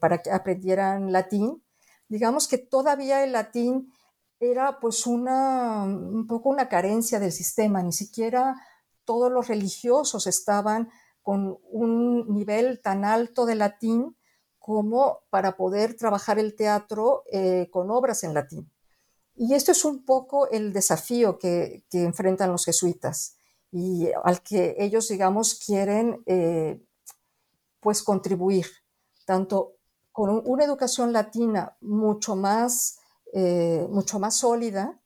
[0.00, 1.62] para que aprendieran latín.
[2.08, 3.92] Digamos que todavía el latín
[4.40, 8.56] era pues una, un poco una carencia del sistema, ni siquiera
[9.04, 10.90] todos los religiosos estaban
[11.22, 14.16] con un nivel tan alto de latín
[14.58, 17.24] como para poder trabajar el teatro
[17.70, 18.70] con obras en latín.
[19.34, 23.36] Y esto es un poco el desafío que, enfrentan los jesuitas,
[23.70, 26.82] y al que ellos, digamos, quieren eh,
[27.80, 28.66] pues contribuir,
[29.24, 29.76] tanto
[30.10, 32.97] con una educación latina mucho más,
[33.32, 35.00] eh, mucho más sólida,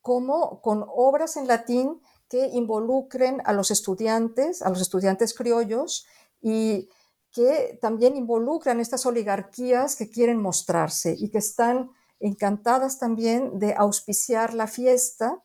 [0.00, 6.06] como con obras en latín que involucren a los estudiantes, a los estudiantes criollos
[6.40, 6.88] y
[7.32, 14.54] que también involucran estas oligarquías que quieren mostrarse y que están encantadas también de auspiciar
[14.54, 15.42] la fiesta,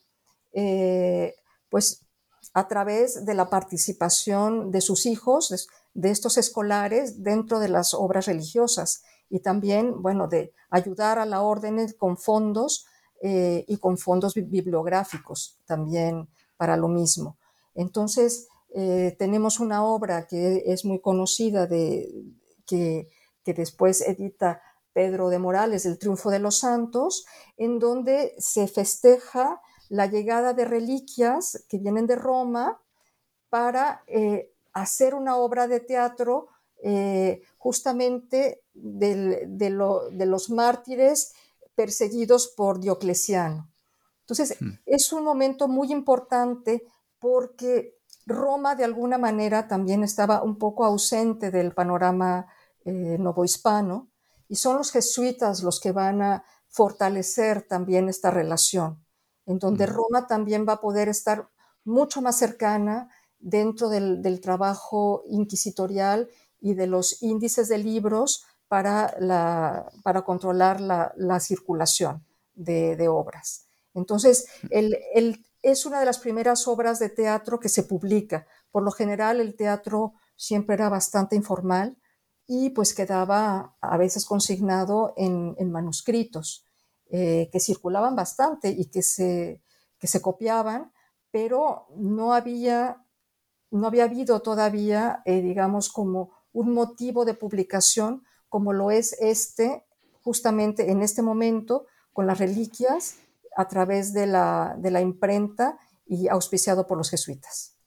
[0.54, 1.36] eh,
[1.70, 2.06] pues
[2.54, 8.26] a través de la participación de sus hijos, de, estos escolares dentro de las obras
[8.26, 12.86] religiosas y también, bueno, de ayudar a la orden con fondos
[13.22, 17.38] eh, y con fondos bibliográficos también para lo mismo.
[17.74, 22.26] Entonces, eh, tenemos una obra que es muy conocida de,
[22.66, 23.10] que,
[23.44, 24.62] que después edita
[24.94, 30.66] Pedro de Morales, El Triunfo de los Santos, en donde se festeja la llegada de
[30.66, 32.82] reliquias que vienen de Roma
[33.50, 36.48] para eh, hacer una obra de teatro
[36.84, 41.34] eh, justamente de, los mártires
[41.76, 43.70] perseguidos por Diocleciano.
[44.22, 44.72] Entonces, hmm.
[44.86, 46.84] es un momento muy importante
[47.20, 52.48] porque Roma de alguna manera también estaba un poco ausente del panorama
[52.86, 54.10] eh, novohispano
[54.48, 59.06] y son los jesuitas los que van a fortalecer también esta relación,
[59.46, 61.50] en donde Roma también va a poder estar
[61.84, 66.30] mucho más cercana dentro del, trabajo inquisitorial
[66.62, 73.68] y de los índices de libros para, la, para controlar la, circulación de, obras.
[73.94, 74.46] Entonces,
[75.62, 78.48] es una de las primeras obras de teatro que se publica.
[78.72, 81.98] Por lo general, el teatro siempre era bastante informal
[82.48, 86.66] y pues quedaba a veces consignado en, manuscritos
[87.10, 89.62] eh, que circulaban bastante y que se,
[90.00, 90.94] se copiaban,
[91.30, 93.06] pero no había,
[93.70, 99.86] no había habido todavía, eh, digamos, como un motivo de publicación como lo es este,
[100.22, 103.20] justamente en este momento, con las reliquias
[103.56, 107.78] a través de la, de la imprenta y auspiciado por los jesuitas.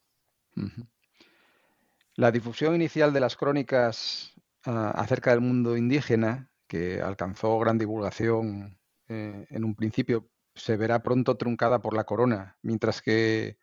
[2.14, 9.46] La difusión inicial de las crónicas acerca del mundo indígena, que alcanzó gran divulgación eh,
[9.50, 13.58] en un principio, se verá pronto truncada por la corona, mientras que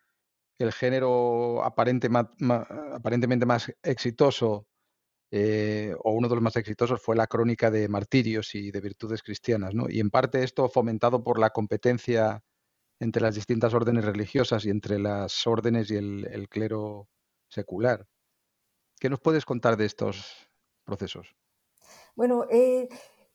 [0.59, 4.67] el género aparentemente más exitoso
[5.31, 9.23] eh, o uno de los más exitosos fue la crónica de martirios y de virtudes
[9.23, 9.89] cristianas, ¿no?
[9.89, 12.43] Y en parte esto fomentado por la competencia
[12.99, 17.07] entre las distintas órdenes religiosas y entre las órdenes y el clero
[17.49, 18.05] secular.
[18.99, 20.47] ¿Qué nos puedes contar de estos
[20.83, 21.35] procesos?
[22.15, 22.87] Bueno, eh,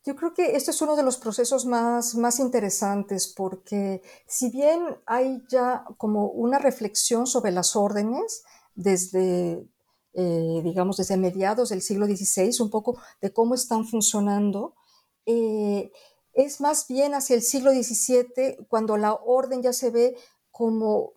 [0.05, 4.97] yo creo que este es uno de los procesos más, más interesantes porque si bien
[5.05, 8.43] hay ya como una reflexión sobre las órdenes
[8.75, 9.67] desde,
[10.19, 14.75] eh, digamos, desde mediados del siglo XVI, un poco de cómo están funcionando,
[15.25, 15.91] eh,
[16.33, 20.17] es más bien hacia el siglo XVII cuando la orden ya se ve
[20.51, 21.13] como,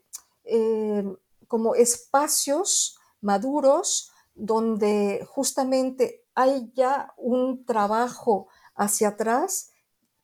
[1.48, 9.70] como espacios maduros donde justamente hay ya un trabajo hacia atrás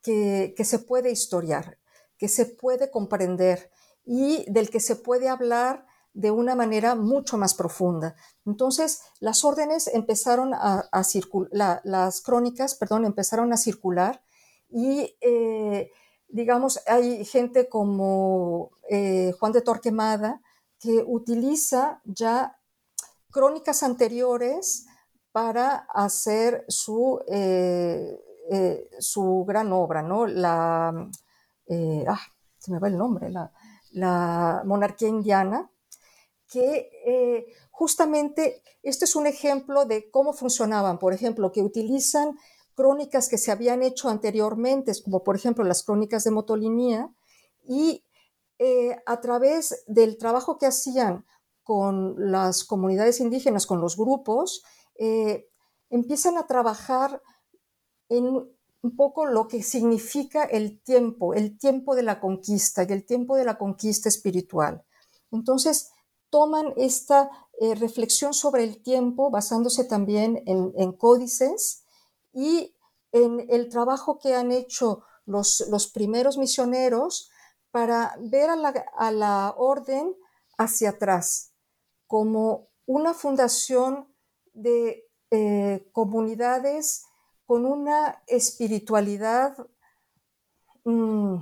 [0.02, 1.78] que, se puede historiar,
[2.16, 3.70] que se puede comprender
[4.04, 5.86] y del que se puede hablar
[6.16, 8.16] de una manera mucho más profunda.
[8.46, 14.22] Entonces, las órdenes empezaron a, circular, las crónicas, perdón, empezaron a circular
[14.70, 15.90] y, eh,
[16.29, 20.40] digamos, hay gente como eh, Juan de Torquemada
[20.81, 22.59] que utiliza ya
[23.31, 24.87] crónicas anteriores
[25.33, 28.18] para hacer su, eh,
[28.98, 30.26] su gran obra, ¿no?
[30.26, 32.20] La, ah,
[32.57, 35.70] se me va el nombre, la, monarquía indiana,
[36.48, 42.38] que justamente este es un ejemplo de cómo funcionaban, por ejemplo, que utilizan
[42.74, 47.11] crónicas que se habían hecho anteriormente, como por ejemplo las crónicas de Motolinía,
[47.64, 48.04] y
[49.06, 51.24] a través del trabajo que hacían
[51.66, 54.62] con las comunidades indígenas, con los grupos,
[54.94, 55.49] eh,
[55.90, 57.20] empiezan a trabajar
[58.09, 63.05] en un poco lo que significa el tiempo, el tiempo de la conquista y el
[63.05, 64.84] tiempo de la conquista espiritual.
[65.32, 65.90] Entonces,
[66.31, 71.85] toman esta eh, reflexión sobre el tiempo basándose también en, códices
[72.33, 72.74] y
[73.12, 77.31] en el trabajo que han hecho los, los primeros misioneros
[77.70, 80.14] para ver a la, a la orden
[80.59, 81.53] hacia atrás
[82.07, 84.09] como una fundación
[84.55, 87.07] de eh, comunidades
[87.47, 89.57] con una espiritualidad
[90.85, 91.37] mm,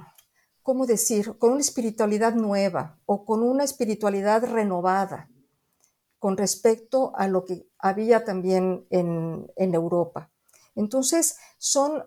[0.65, 5.29] ¿cómo decir?, con una espiritualidad nueva o con una espiritualidad renovada
[6.25, 10.33] con respecto a lo que había también en, Europa.
[10.75, 12.03] Entonces, son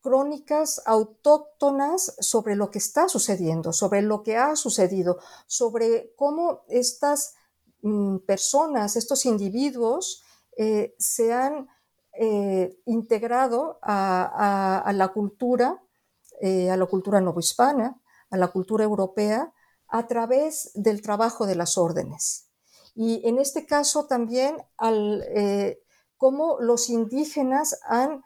[0.00, 5.18] crónicas autóctonas sobre lo que está sucediendo, sobre lo que ha sucedido,
[5.48, 7.34] sobre cómo estas
[7.82, 10.22] mm, personas, estos individuos,
[10.56, 11.66] eh, se han
[12.12, 15.82] eh, integrado a, la cultura,
[16.40, 19.52] eh, a la cultura novohispana, a la cultura europea,
[19.88, 22.48] a través del trabajo de las órdenes.
[22.94, 25.82] Y en este caso también al, eh,
[26.16, 28.22] cómo los indígenas han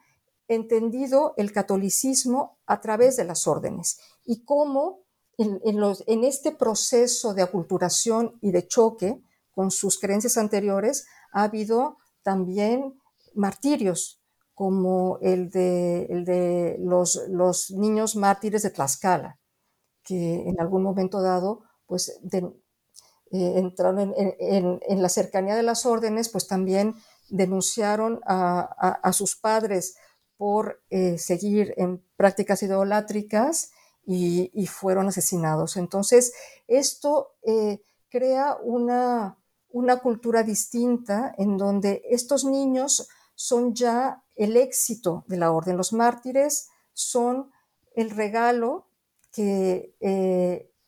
[0.48, 5.04] entendido el catolicismo a través de las órdenes y cómo
[5.38, 11.98] en, en, este proceso de aculturación y de choque con sus creencias anteriores ha habido
[12.22, 13.00] también
[13.34, 14.23] martirios,
[14.54, 19.38] como el de, el de los, los, niños mártires de Tlaxcala,
[20.04, 22.52] que en algún momento dado pues, eh,
[23.32, 26.94] entraron en, la cercanía de las órdenes, pues también
[27.30, 29.96] denunciaron a, sus padres
[30.36, 33.72] por eh, seguir en prácticas idolátricas
[34.06, 35.76] y, fueron asesinados.
[35.76, 36.32] Entonces,
[36.68, 39.38] esto eh, crea una,
[39.70, 45.76] una cultura distinta en donde estos niños son ya el éxito de la orden.
[45.76, 47.52] Los mártires son
[47.94, 48.86] el regalo
[49.32, 49.94] que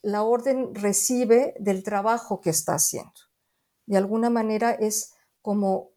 [0.02, 3.12] la orden recibe del trabajo que está haciendo.
[3.86, 5.90] De alguna manera es como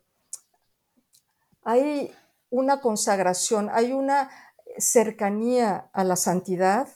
[1.63, 2.11] hay
[2.49, 4.29] una consagración, hay una
[4.77, 6.87] cercanía a la santidad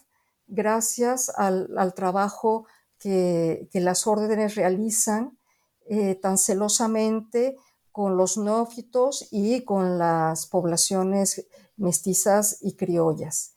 [0.46, 2.66] gracias al, trabajo
[2.98, 5.38] que, las órdenes realizan
[5.86, 7.56] eh, tan celosamente
[7.94, 13.54] con los nófitos y con las poblaciones mestizas y criollas.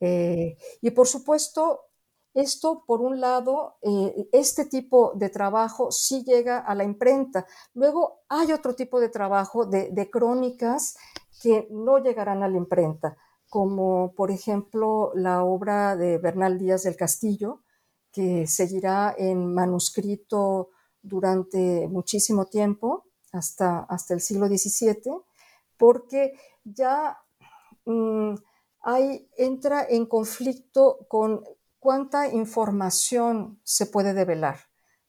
[0.00, 1.82] Eh, y por supuesto,
[2.32, 7.44] esto, por un lado, eh, este tipo de trabajo sí llega a la imprenta.
[7.74, 10.96] Luego hay otro tipo de trabajo de, crónicas
[11.42, 13.18] que no llegarán a la imprenta,
[13.50, 17.60] como por ejemplo la obra de Bernal Díaz del Castillo,
[18.10, 20.70] que seguirá en manuscrito
[21.02, 23.04] durante muchísimo tiempo,
[23.34, 25.22] hasta, hasta el siglo XVII,
[25.76, 26.32] porque
[26.64, 27.18] ya
[27.84, 28.34] mm,
[29.36, 31.44] entra en conflicto con
[31.78, 34.58] cuánta información se puede develar.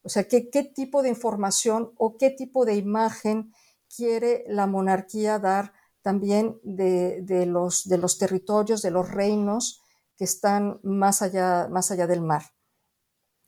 [0.03, 3.53] O sea, ¿qué, qué tipo de información o qué tipo de imagen
[3.95, 9.81] quiere la monarquía dar también de, los, de los territorios, de los reinos
[10.15, 12.43] que están más allá, más allá del mar.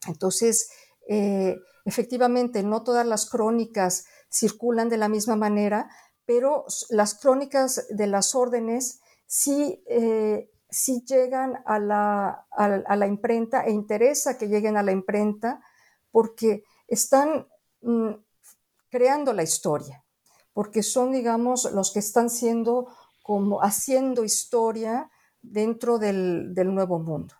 [0.07, 0.69] Entonces,
[1.07, 1.55] eh,
[1.85, 5.89] efectivamente, no todas las crónicas circulan de la misma manera,
[6.25, 13.63] pero las crónicas de las órdenes sí eh, si llegan a la, a, la, imprenta
[13.65, 15.61] e interesa que lleguen a la imprenta
[16.11, 17.47] porque están
[17.81, 18.11] mm,
[18.89, 20.03] creando la historia,
[20.53, 22.87] porque son, digamos, los que están siendo
[23.23, 25.09] como haciendo historia
[25.41, 27.35] dentro del, nuevo mundo.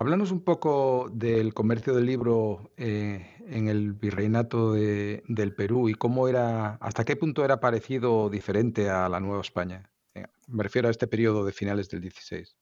[0.00, 6.28] Háblanos un poco del comercio del libro eh, en el virreinato del Perú y cómo
[6.28, 9.90] era, hasta qué punto era parecido o diferente a la Nueva España.
[10.14, 12.56] Eh, me refiero a este periodo de finales del 16.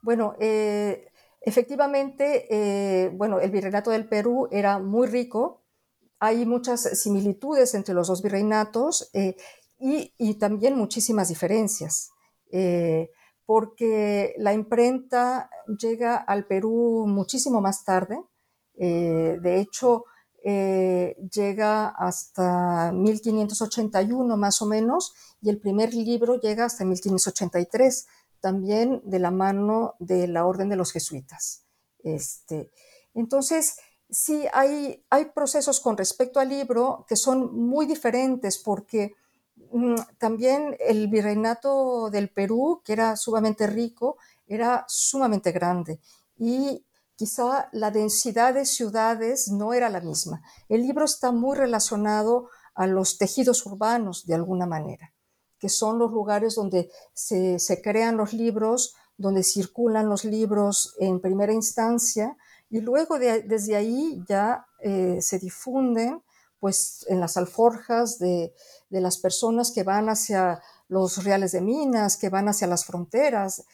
[0.00, 1.12] Bueno, eh,
[1.42, 5.66] efectivamente, bueno, el virreinato del Perú era muy rico.
[6.18, 9.10] Hay muchas similitudes entre los dos virreinatos
[9.78, 12.10] y, también muchísimas diferencias,
[13.46, 18.18] porque la imprenta llega al Perú muchísimo más tarde.
[18.76, 20.04] de hecho,
[20.46, 28.06] eh, llega hasta 1581 más o menos y el primer libro llega hasta 1583,
[28.40, 31.64] también de la mano de la Orden de los Jesuitas.
[32.02, 32.70] Este,
[33.14, 33.78] entonces,
[34.10, 39.14] sí hay, hay procesos con respecto al libro que son muy diferentes porque
[40.18, 46.00] también el virreinato del Perú, que era sumamente rico, era sumamente grande
[46.36, 46.84] y
[47.16, 50.42] quizá la densidad de ciudades no era la misma.
[50.68, 55.12] El libro está muy relacionado a los tejidos urbanos de alguna manera,
[55.58, 61.52] que son los lugares donde se, crean los libros, donde circulan los libros en primera
[61.52, 62.36] instancia
[62.68, 66.22] y luego desde ahí ya eh, se difunden
[66.64, 68.54] pues en las alforjas de,
[68.88, 73.66] las personas que van hacia los reales de minas, que van hacia las fronteras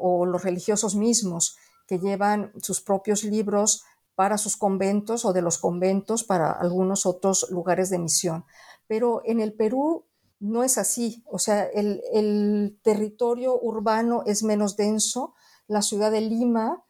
[0.00, 3.84] o los religiosos mismos que llevan sus propios libros
[4.16, 8.44] para sus conventos o de los conventos para algunos otros lugares de misión.
[8.88, 10.04] Pero en el Perú
[10.40, 15.36] no es así, o sea, el, territorio urbano es menos denso,
[15.68, 16.82] la ciudad de Lima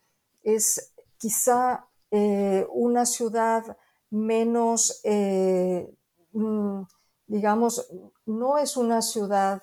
[0.44, 3.76] es quizá eh, una ciudad
[4.12, 5.92] menos, eh,
[6.32, 6.82] mm,
[7.26, 7.88] digamos,
[8.26, 9.60] no es una ciudad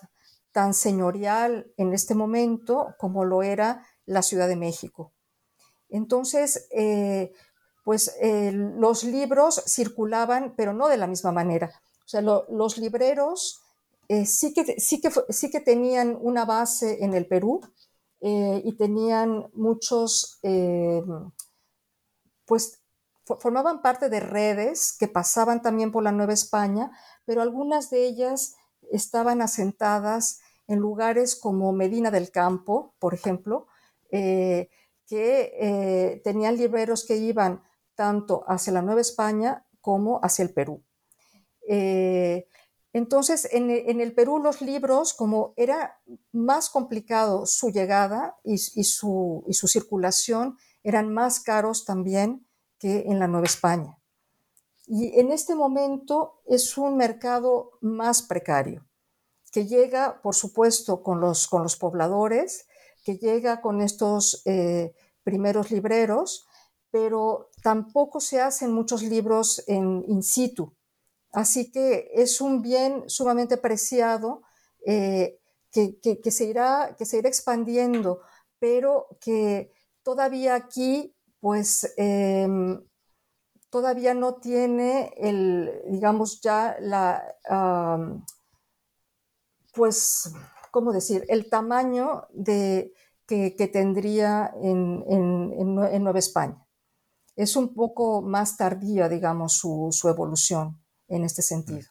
[0.52, 5.14] tan señorial en este momento como lo era la Ciudad de México.
[5.90, 7.32] Entonces, eh,
[7.84, 8.16] pues
[8.52, 11.72] los libros circulaban, pero no de la misma manera.
[12.06, 13.62] O sea, los libreros
[14.26, 17.62] sí, que, sí, que, sí que tenían una base en el Perú,
[18.22, 21.02] eh, y tenían muchos, eh,
[22.46, 22.79] pues
[23.40, 26.92] formaban parte de redes que pasaban también por la Nueva España,
[27.26, 28.56] pero algunas de ellas
[28.92, 33.68] estaban asentadas en lugares como Medina del Campo, por ejemplo,
[34.12, 34.70] eh,
[35.08, 37.64] que tenían libreros que iban
[37.96, 40.84] tanto hacia la Nueva España como hacia el Perú.
[42.92, 46.02] Entonces, en, el Perú los libros, como era
[46.32, 52.48] más complicado su llegada y, su, circulación, eran más caros también
[52.80, 53.98] que en la Nueva España.
[54.88, 58.88] Y en este momento es un mercado más precario,
[59.52, 61.48] que llega, por supuesto, con los,
[61.80, 62.66] pobladores,
[63.04, 66.48] que llega con estos eh, primeros libreros,
[66.90, 70.74] pero tampoco se hacen muchos libros en in situ,
[71.32, 74.42] Así que es un bien sumamente preciado
[74.86, 75.40] eh,
[75.72, 78.22] que, se irá, que se irá expandiendo,
[78.58, 79.72] pero que
[80.02, 82.82] todavía aquí, pues, em,
[83.70, 87.24] todavía no tiene el, digamos, ya la,
[89.74, 90.34] pues,
[90.72, 92.94] ¿cómo decir?, el tamaño de,
[93.28, 95.04] que, tendría en,
[95.76, 96.66] Nueva España.
[97.36, 101.88] Es un poco más tardía, digamos, su evolución en este sentido.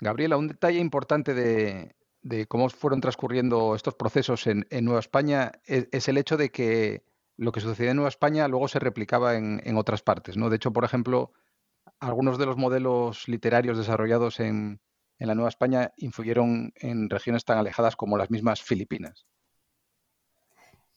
[0.00, 6.16] Gabriela, un detalle importante de, cómo fueron transcurriendo estos procesos en, Nueva España es, el
[6.16, 7.04] hecho de que
[7.40, 10.36] lo que sucedía en Nueva España luego se replicaba en, otras partes.
[10.36, 10.50] ¿no?
[10.50, 11.32] De hecho, por ejemplo,
[11.98, 14.80] algunos de los modelos literarios desarrollados en,
[15.18, 19.26] la Nueva España influyeron en regiones tan alejadas como las mismas Filipinas.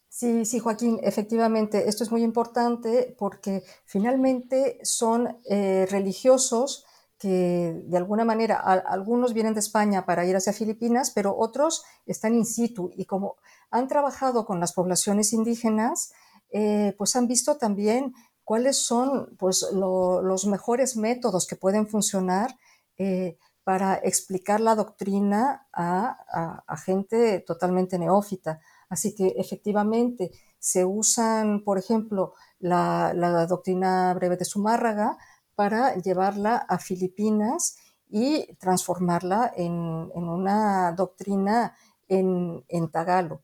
[0.10, 6.86] Sí, sí, Joaquín, efectivamente, esto es muy importante porque finalmente son eh, religiosos
[7.18, 12.34] que de alguna manera algunos vienen de España para ir hacia Filipinas, pero otros están
[12.34, 13.38] in situ y como
[13.72, 16.12] han trabajado con las poblaciones indígenas,
[16.54, 18.14] eh, pues han visto también
[18.46, 22.56] cuáles son pues, los mejores métodos que pueden funcionar
[22.98, 28.62] eh, para explicar la doctrina a gente totalmente neófita.
[28.90, 33.14] Así que efectivamente se usan, por ejemplo, la,
[33.50, 35.18] doctrina breve de Zumárraga
[35.56, 37.76] para llevarla a Filipinas
[38.10, 41.76] y transformarla en, una doctrina
[42.08, 43.42] en, tagalo.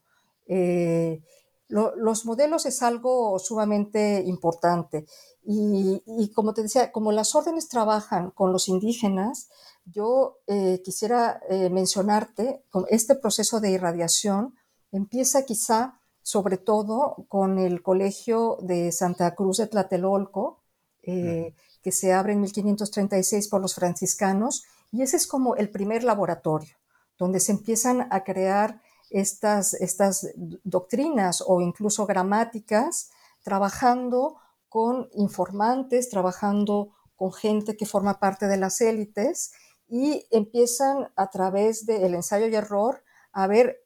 [0.48, 1.22] Eh,
[1.70, 5.06] los modelos es algo sumamente importante.
[5.44, 9.50] Y, como te decía, como las órdenes trabajan con los indígenas,
[9.86, 14.56] yo eh, quisiera eh, mencionarte este proceso de irradiación
[14.92, 20.64] Empieza quizá sobre todo con el Colegio de Santa Cruz de Tlatelolco,
[21.04, 26.04] eh, que se abre en 1536 por los franciscanos, y ese es como el primer
[26.04, 26.76] laboratorio,
[27.18, 30.28] donde se empiezan a crear estas, estas
[30.64, 33.10] doctrinas o incluso gramáticas,
[33.44, 34.38] trabajando
[34.68, 39.52] con informantes, trabajando con gente que forma parte de las élites,
[39.90, 43.04] y empiezan a través del ensayo y error
[43.34, 43.84] a ver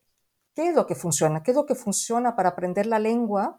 [0.53, 3.57] qué es lo que funciona, qué es lo que funciona para aprender la lengua,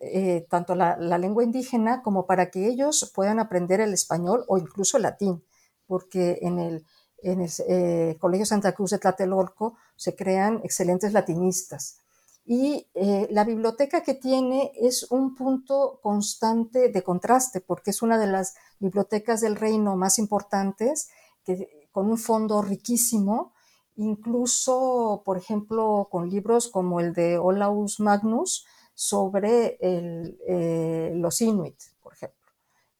[0.00, 4.96] eh, tanto la, lengua indígena como para que ellos puedan aprender el español o incluso
[4.96, 5.44] el latín,
[5.86, 6.86] porque en el,
[7.22, 11.98] eh, Colegio Santa Cruz de Tlatelolco se crean excelentes latinistas.
[12.44, 18.18] Y eh, la biblioteca que tiene es un punto constante de contraste, porque es una
[18.18, 21.08] de las bibliotecas del reino más importantes,
[21.44, 23.52] que, con un fondo riquísimo,
[23.96, 32.14] incluso, por ejemplo, con libros como el de Olaus Magnus sobre eh, los Inuit, por
[32.14, 32.50] ejemplo.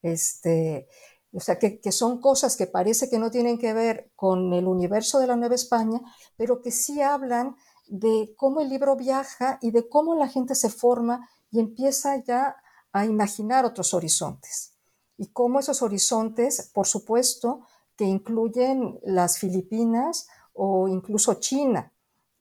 [0.03, 0.89] Este,
[1.33, 5.19] o sea, que, son cosas que parece que no tienen que ver con el universo
[5.19, 6.01] de la Nueva España,
[6.37, 7.57] pero que sí hablan
[7.87, 12.57] de cómo el libro viaja y de cómo la gente se forma y empieza ya
[12.93, 14.75] a imaginar otros horizontes.
[15.17, 17.67] Y cómo esos horizontes, por supuesto,
[17.97, 21.93] que incluyen las Filipinas o incluso China,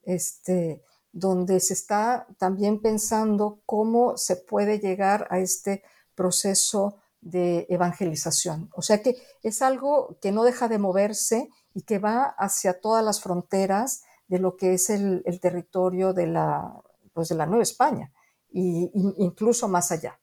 [0.03, 0.83] este,
[1.13, 5.83] donde se está también pensando cómo se puede llegar a este
[6.15, 8.69] proceso de evangelización.
[8.73, 13.05] O sea que es algo que no deja de moverse y que va hacia todas
[13.05, 16.73] las fronteras de lo que es el, territorio de la,
[17.13, 18.11] pues, de la Nueva España,
[18.53, 20.19] e incluso más allá,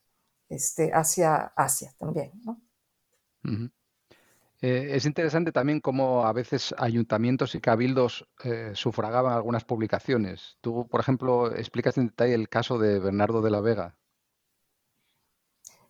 [0.49, 2.31] este, hacia Asia también.
[4.61, 10.57] Eh, es interesante también cómo a veces ayuntamientos y cabildos eh, sufragaban algunas publicaciones.
[10.59, 13.95] Tú, por ejemplo, explicas en detalle el caso de Bernardo de la Vega.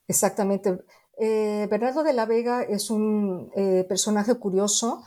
[0.07, 0.83] Exactamente.
[1.19, 3.51] Eh, Bernardo de la Vega es un
[3.87, 5.03] personaje curioso,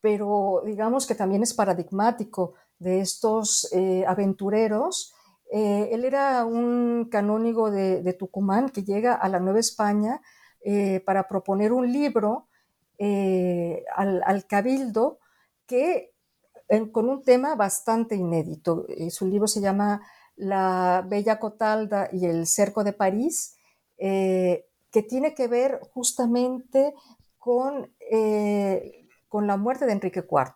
[0.00, 3.70] pero digamos que también es paradigmático de estos
[4.06, 5.14] aventureros.
[5.50, 10.20] él era un canónigo de, Tucumán que llega a la Nueva España
[11.04, 12.48] para proponer un libro
[13.04, 15.18] eh, al, cabildo
[15.66, 16.14] que
[16.92, 18.86] con un tema bastante inédito.
[18.88, 20.06] Eh, su libro se llama
[20.36, 23.56] La Bella Cotalda y el Cerco de París,
[23.98, 26.94] eh, que tiene que ver justamente
[27.38, 27.92] con,
[29.28, 30.54] con la muerte de Enrique IV.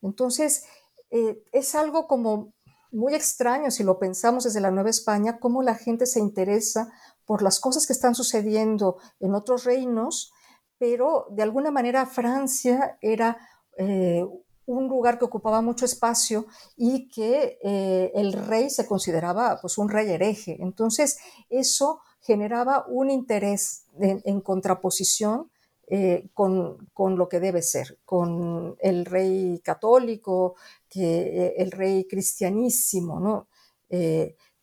[0.00, 0.64] Entonces,
[1.10, 2.54] es algo como
[2.92, 6.92] muy extraño si lo pensamos desde la Nueva España, cómo la gente se interesa
[7.26, 10.32] por las cosas que están sucediendo en otros reinos
[10.78, 13.38] pero de alguna manera Francia era
[13.78, 14.22] eh,
[14.66, 16.46] un lugar que ocupaba mucho espacio
[16.76, 20.56] y que eh, el rey se consideraba pues, un rey hereje.
[20.60, 21.18] Entonces,
[21.48, 25.50] eso generaba un interés en, contraposición
[25.86, 30.56] eh, con, lo que debe ser, con el rey católico,
[30.88, 33.46] que, el rey cristianísimo, ¿no?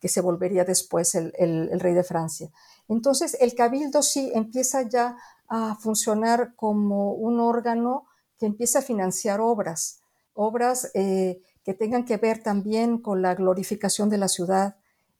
[0.02, 2.50] que se volvería después el, rey de Francia.
[2.88, 8.06] Entonces, el cabildo sí empieza ya a funcionar como un órgano
[8.36, 10.02] que empieza a financiar obras,
[10.34, 14.74] obras eh, que tengan que ver también con la glorificación de la ciudad,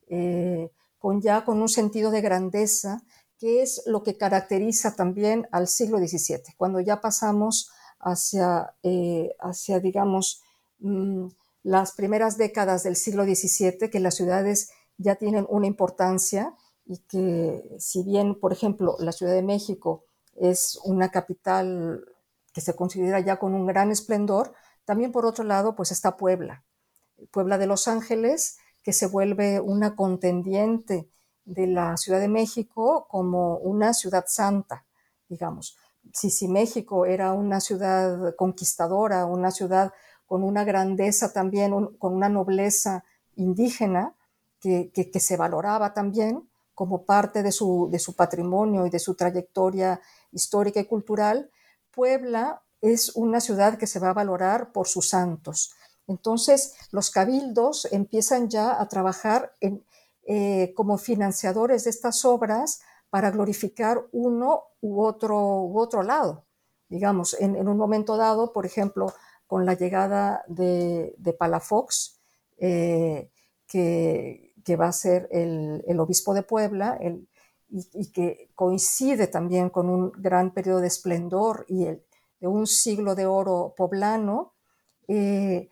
[0.08, 0.72] eh,
[1.02, 3.02] con ya con un sentido de grandeza,
[3.36, 9.80] que es lo que caracteriza también al siglo XVII, cuando ya pasamos hacia, eh, hacia
[9.80, 10.42] digamos,
[10.78, 11.26] mm,
[11.64, 16.54] las primeras décadas del siglo XVII, que las ciudades ya tienen una importancia
[16.86, 20.04] y que si bien, por ejemplo, la Ciudad de México
[20.36, 22.04] es una capital
[22.52, 24.52] que se considera ya con un gran esplendor.
[24.84, 26.62] También por otro lado, pues está Puebla,
[27.32, 31.08] Puebla de Los Ángeles, que se vuelve una contendiente
[31.44, 34.84] de la Ciudad de México como una ciudad santa,
[35.28, 35.76] digamos.
[36.12, 39.92] Si, si México era una ciudad conquistadora, una ciudad
[40.26, 43.04] con una grandeza también, con una nobleza
[43.36, 44.14] indígena
[44.60, 50.86] que, se valoraba también como parte de su patrimonio y de su trayectoria histórica y
[50.86, 51.50] cultural,
[51.90, 55.74] Puebla es una ciudad que se va a valorar por sus santos.
[56.06, 59.52] Entonces, los cabildos empiezan ya a trabajar
[60.24, 62.80] eh, como financiadores de estas obras
[63.10, 66.44] para glorificar uno u otro, u otro lado.
[66.88, 69.12] Digamos, en, un momento dado, por ejemplo,
[69.46, 72.20] con la llegada de, Palafox,
[72.58, 73.30] eh,
[73.66, 76.98] que, va a ser el, obispo de Puebla,
[77.68, 83.26] y, que coincide también con un gran periodo de esplendor y de un siglo de
[83.26, 84.52] oro poblano.
[85.08, 85.68] Eh,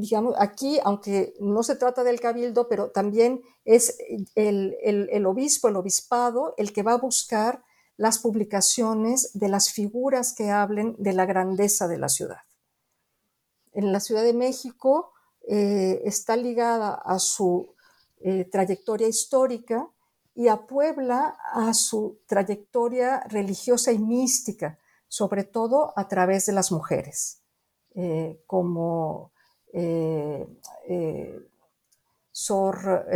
[0.00, 3.98] digamos, aquí, aunque no se trata del cabildo, pero también es
[4.34, 7.62] el, obispo, el obispado, el que va a buscar
[7.96, 12.38] las publicaciones de las figuras que hablen de la grandeza de la ciudad.
[13.72, 15.12] En la Ciudad de México
[15.46, 17.74] eh, está ligada a su
[18.20, 19.88] eh, trayectoria histórica
[20.34, 24.78] y a Puebla a su trayectoria religiosa y mística,
[25.08, 27.42] sobre todo a través de las mujeres,
[27.94, 29.32] eh, como
[32.32, 33.06] Sor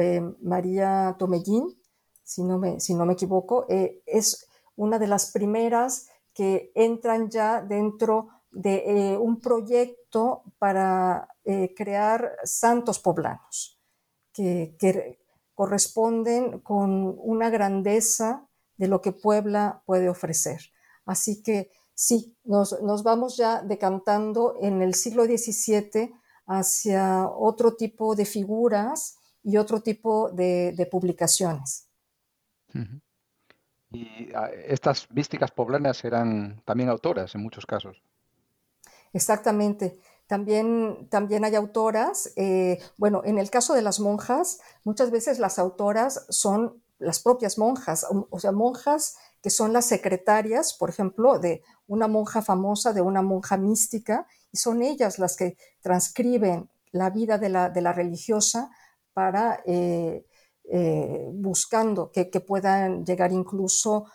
[0.43, 1.81] María Tomellín,
[2.23, 7.63] si no me, si no me equivoco, es una de las primeras que entran ya
[7.63, 11.29] dentro de un proyecto para
[11.77, 13.81] crear santos poblanos,
[14.33, 15.19] que, que
[15.55, 20.61] corresponden con una grandeza de lo que Puebla puede ofrecer.
[21.07, 26.13] Así que sí, nos, vamos ya decantando en el siglo XVII
[26.47, 31.89] hacia otro tipo de figuras y otro tipo de, publicaciones.
[33.91, 38.03] Y ah, estas místicas poblanas eran también autoras en muchos casos.
[39.13, 39.99] Exactamente.
[40.27, 45.59] También, también hay autoras, eh, bueno, en el caso de las monjas, muchas veces las
[45.59, 51.63] autoras son las propias monjas, o sea, monjas que son las secretarias, por ejemplo, de
[51.87, 57.37] una monja famosa, de una monja mística, y son ellas las que transcriben la vida
[57.37, 58.71] de la, de la religiosa
[59.13, 60.25] para eh,
[60.65, 64.07] eh, buscando que, puedan llegar incluso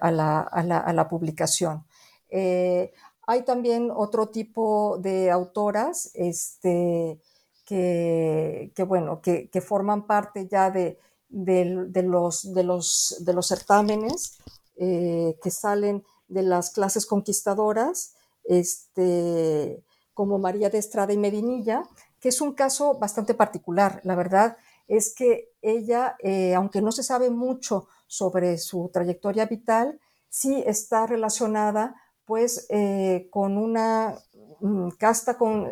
[0.00, 1.84] a la, a, la, a, la, publicación.
[2.30, 7.20] Hay también otro tipo de autoras este,
[7.64, 14.38] que, bueno, que, forman parte ya de, los, de, los, de los certámenes
[14.76, 18.14] eh, que salen de las clases conquistadoras,
[18.44, 19.82] este,
[20.14, 21.82] como María de Estrada y Medinilla,
[22.20, 24.00] que es un caso bastante particular.
[24.04, 24.56] La verdad
[24.88, 31.06] es que ella, eh, aunque no se sabe mucho sobre su trayectoria vital, sí está
[31.06, 34.18] relacionada pues eh, con una
[34.60, 35.68] mm, casta con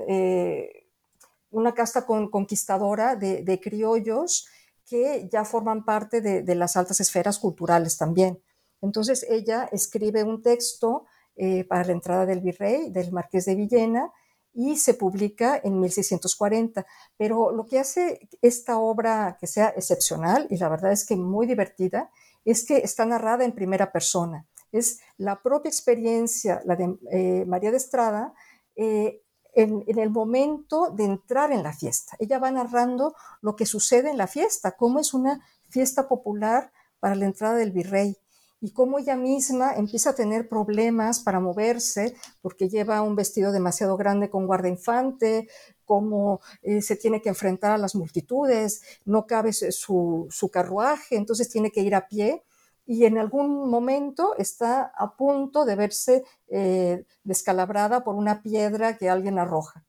[1.55, 4.49] una casta conquistadora de, criollos
[4.87, 8.43] que ya forman parte de, las altas esferas culturales también.
[8.80, 11.07] Entonces ella escribe un texto
[11.37, 14.12] eh, para la entrada del virrey, del marqués de Villena,
[14.53, 16.87] y se publica en 1640.
[17.16, 21.47] Pero lo que hace esta obra que sea excepcional, y la verdad es que muy
[21.47, 22.11] divertida,
[22.45, 24.47] es que está narrada en primera persona.
[24.70, 28.35] Es la propia experiencia, la de eh, María de Estrada,
[28.76, 29.24] eh,
[29.55, 32.17] en, el momento de entrar en la fiesta.
[32.19, 37.15] Ella va narrando lo que sucede en la fiesta, cómo es una fiesta popular para
[37.15, 38.17] la entrada del virrey
[38.61, 43.97] y cómo ella misma empieza a tener problemas para moverse porque lleva un vestido demasiado
[43.97, 45.49] grande con guardainfante,
[45.85, 51.51] cómo eh, se tiene que enfrentar a las multitudes, no cabe su, su carruaje, entonces
[51.51, 52.43] tiene que ir a pie
[52.87, 59.09] y en algún momento está a punto de verse eh, descalabrada por una piedra que
[59.09, 59.85] alguien arroja.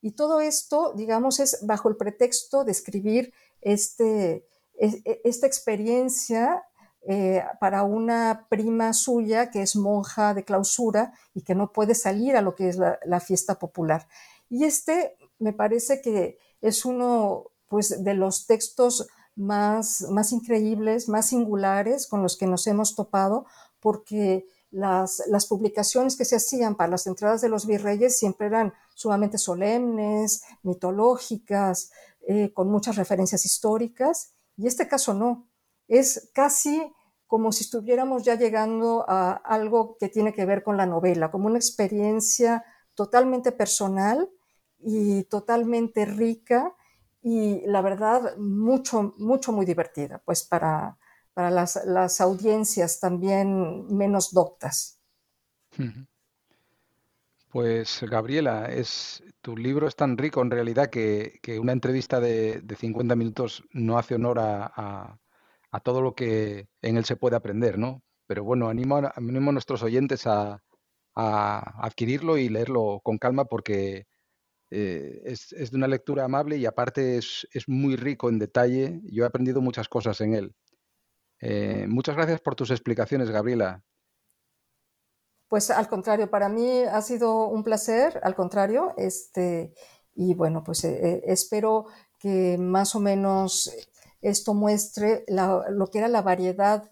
[0.00, 4.46] Y todo esto, digamos, es bajo el pretexto de escribir este,
[4.78, 6.64] e, e, esta experiencia
[7.02, 12.36] eh, para una prima suya que es monja de clausura y que no puede salir
[12.36, 14.06] a lo que es la, la fiesta popular.
[14.48, 19.08] Y este me parece que es uno pues, de los textos
[19.38, 23.46] más, más increíbles, más singulares con los que nos hemos topado,
[23.80, 28.74] porque las, las, publicaciones que se hacían para las entradas de los virreyes siempre eran
[28.94, 31.92] sumamente solemnes, mitológicas,
[32.26, 35.48] eh, con muchas referencias históricas, y este caso no.
[35.86, 36.92] Es casi
[37.28, 41.46] como si estuviéramos ya llegando a algo que tiene que ver con la novela, como
[41.46, 42.64] una experiencia
[42.94, 44.28] totalmente personal
[44.80, 46.74] y totalmente rica
[47.22, 50.98] y la verdad mucho, mucho, muy divertida, pues para,
[51.34, 55.00] para las, las audiencias también menos doctas.
[57.50, 62.60] Pues Gabriela, es, tu libro es tan rico en realidad que, que una entrevista de,
[62.60, 65.18] de, 50 minutos no hace honor a,
[65.70, 68.02] a, todo lo que en él se puede aprender, ¿no?
[68.26, 70.62] Pero bueno, animo, animo a nuestros oyentes a,
[71.14, 74.07] a adquirirlo y leerlo con calma porque
[74.70, 79.00] eh, es, de una lectura amable y aparte es, muy rico en detalle.
[79.04, 80.54] Yo he aprendido muchas cosas en él.
[81.40, 83.82] Eh, muchas gracias por tus explicaciones, Gabriela.
[85.48, 89.72] Pues al contrario, para mí ha sido un placer, al contrario, este,
[90.14, 91.86] y bueno, pues eh, espero
[92.18, 93.74] que más o menos
[94.20, 96.90] esto muestre lo que era la variedad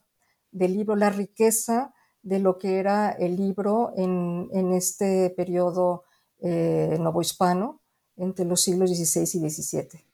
[0.53, 6.06] del libro, la riqueza de lo que era el libro en, en este periodo
[6.41, 7.81] eh, novohispano
[8.17, 10.05] entre los siglos XVI y XVII.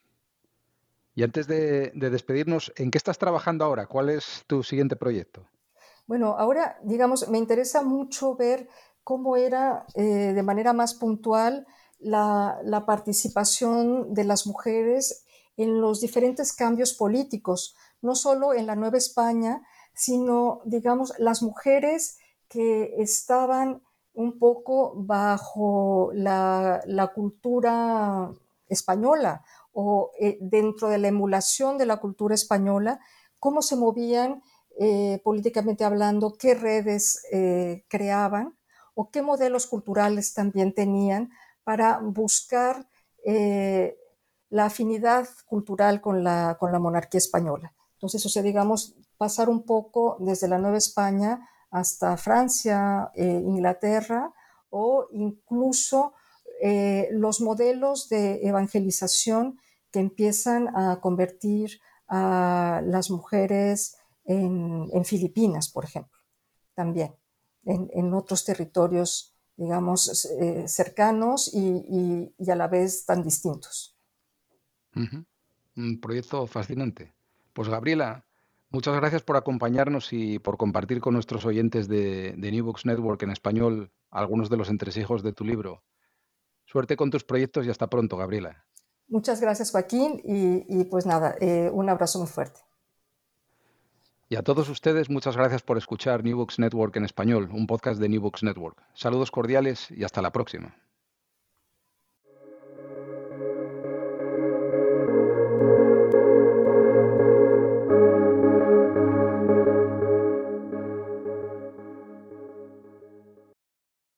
[1.14, 3.86] Y antes de, despedirnos, ¿en qué estás trabajando ahora?
[3.86, 5.46] ¿Cuál es tu siguiente proyecto?
[6.06, 8.68] Bueno, ahora, digamos, me interesa mucho ver
[9.04, 11.66] cómo era eh, de manera más puntual
[11.98, 15.24] la, la, participación de las mujeres
[15.56, 19.62] en los diferentes cambios políticos, no solo en la Nueva España,
[19.94, 22.18] sino, digamos, las mujeres
[22.48, 23.82] que estaban
[24.14, 26.82] un poco bajo la,
[27.14, 28.30] cultura
[28.68, 33.00] española o eh, dentro de la emulación de la cultura española,
[33.38, 34.42] cómo se movían
[34.78, 38.56] eh, políticamente hablando, qué redes eh, creaban
[38.94, 41.30] o qué modelos culturales también tenían
[41.64, 42.86] para buscar
[44.50, 47.72] la afinidad cultural con la, con la monarquía española.
[47.94, 54.32] Entonces, o sea, digamos, pasar un poco desde la Nueva España hasta Francia, eh, Inglaterra
[54.70, 56.12] o incluso
[56.60, 59.58] eh, los modelos de evangelización
[59.90, 66.20] que empiezan a convertir a las mujeres en, Filipinas, por ejemplo,
[66.74, 67.16] también,
[67.64, 73.96] en, otros territorios, digamos, eh, cercanos y, a la vez tan distintos.
[74.94, 77.12] Un proyecto fascinante.
[77.52, 78.24] Pues Gabriela,
[78.72, 83.30] Muchas gracias por acompañarnos y por compartir con nuestros oyentes de, New Books Network en
[83.30, 85.82] español algunos de los entresijos de tu libro.
[86.64, 88.64] Suerte con tus proyectos y hasta pronto, Gabriela.
[89.08, 92.60] Muchas gracias, Joaquín, y, pues nada, eh, un abrazo muy fuerte.
[94.30, 98.00] Y a todos ustedes, muchas gracias por escuchar New Books Network en español, un podcast
[98.00, 98.82] de New Books Network.
[98.94, 100.74] Saludos cordiales y hasta la próxima.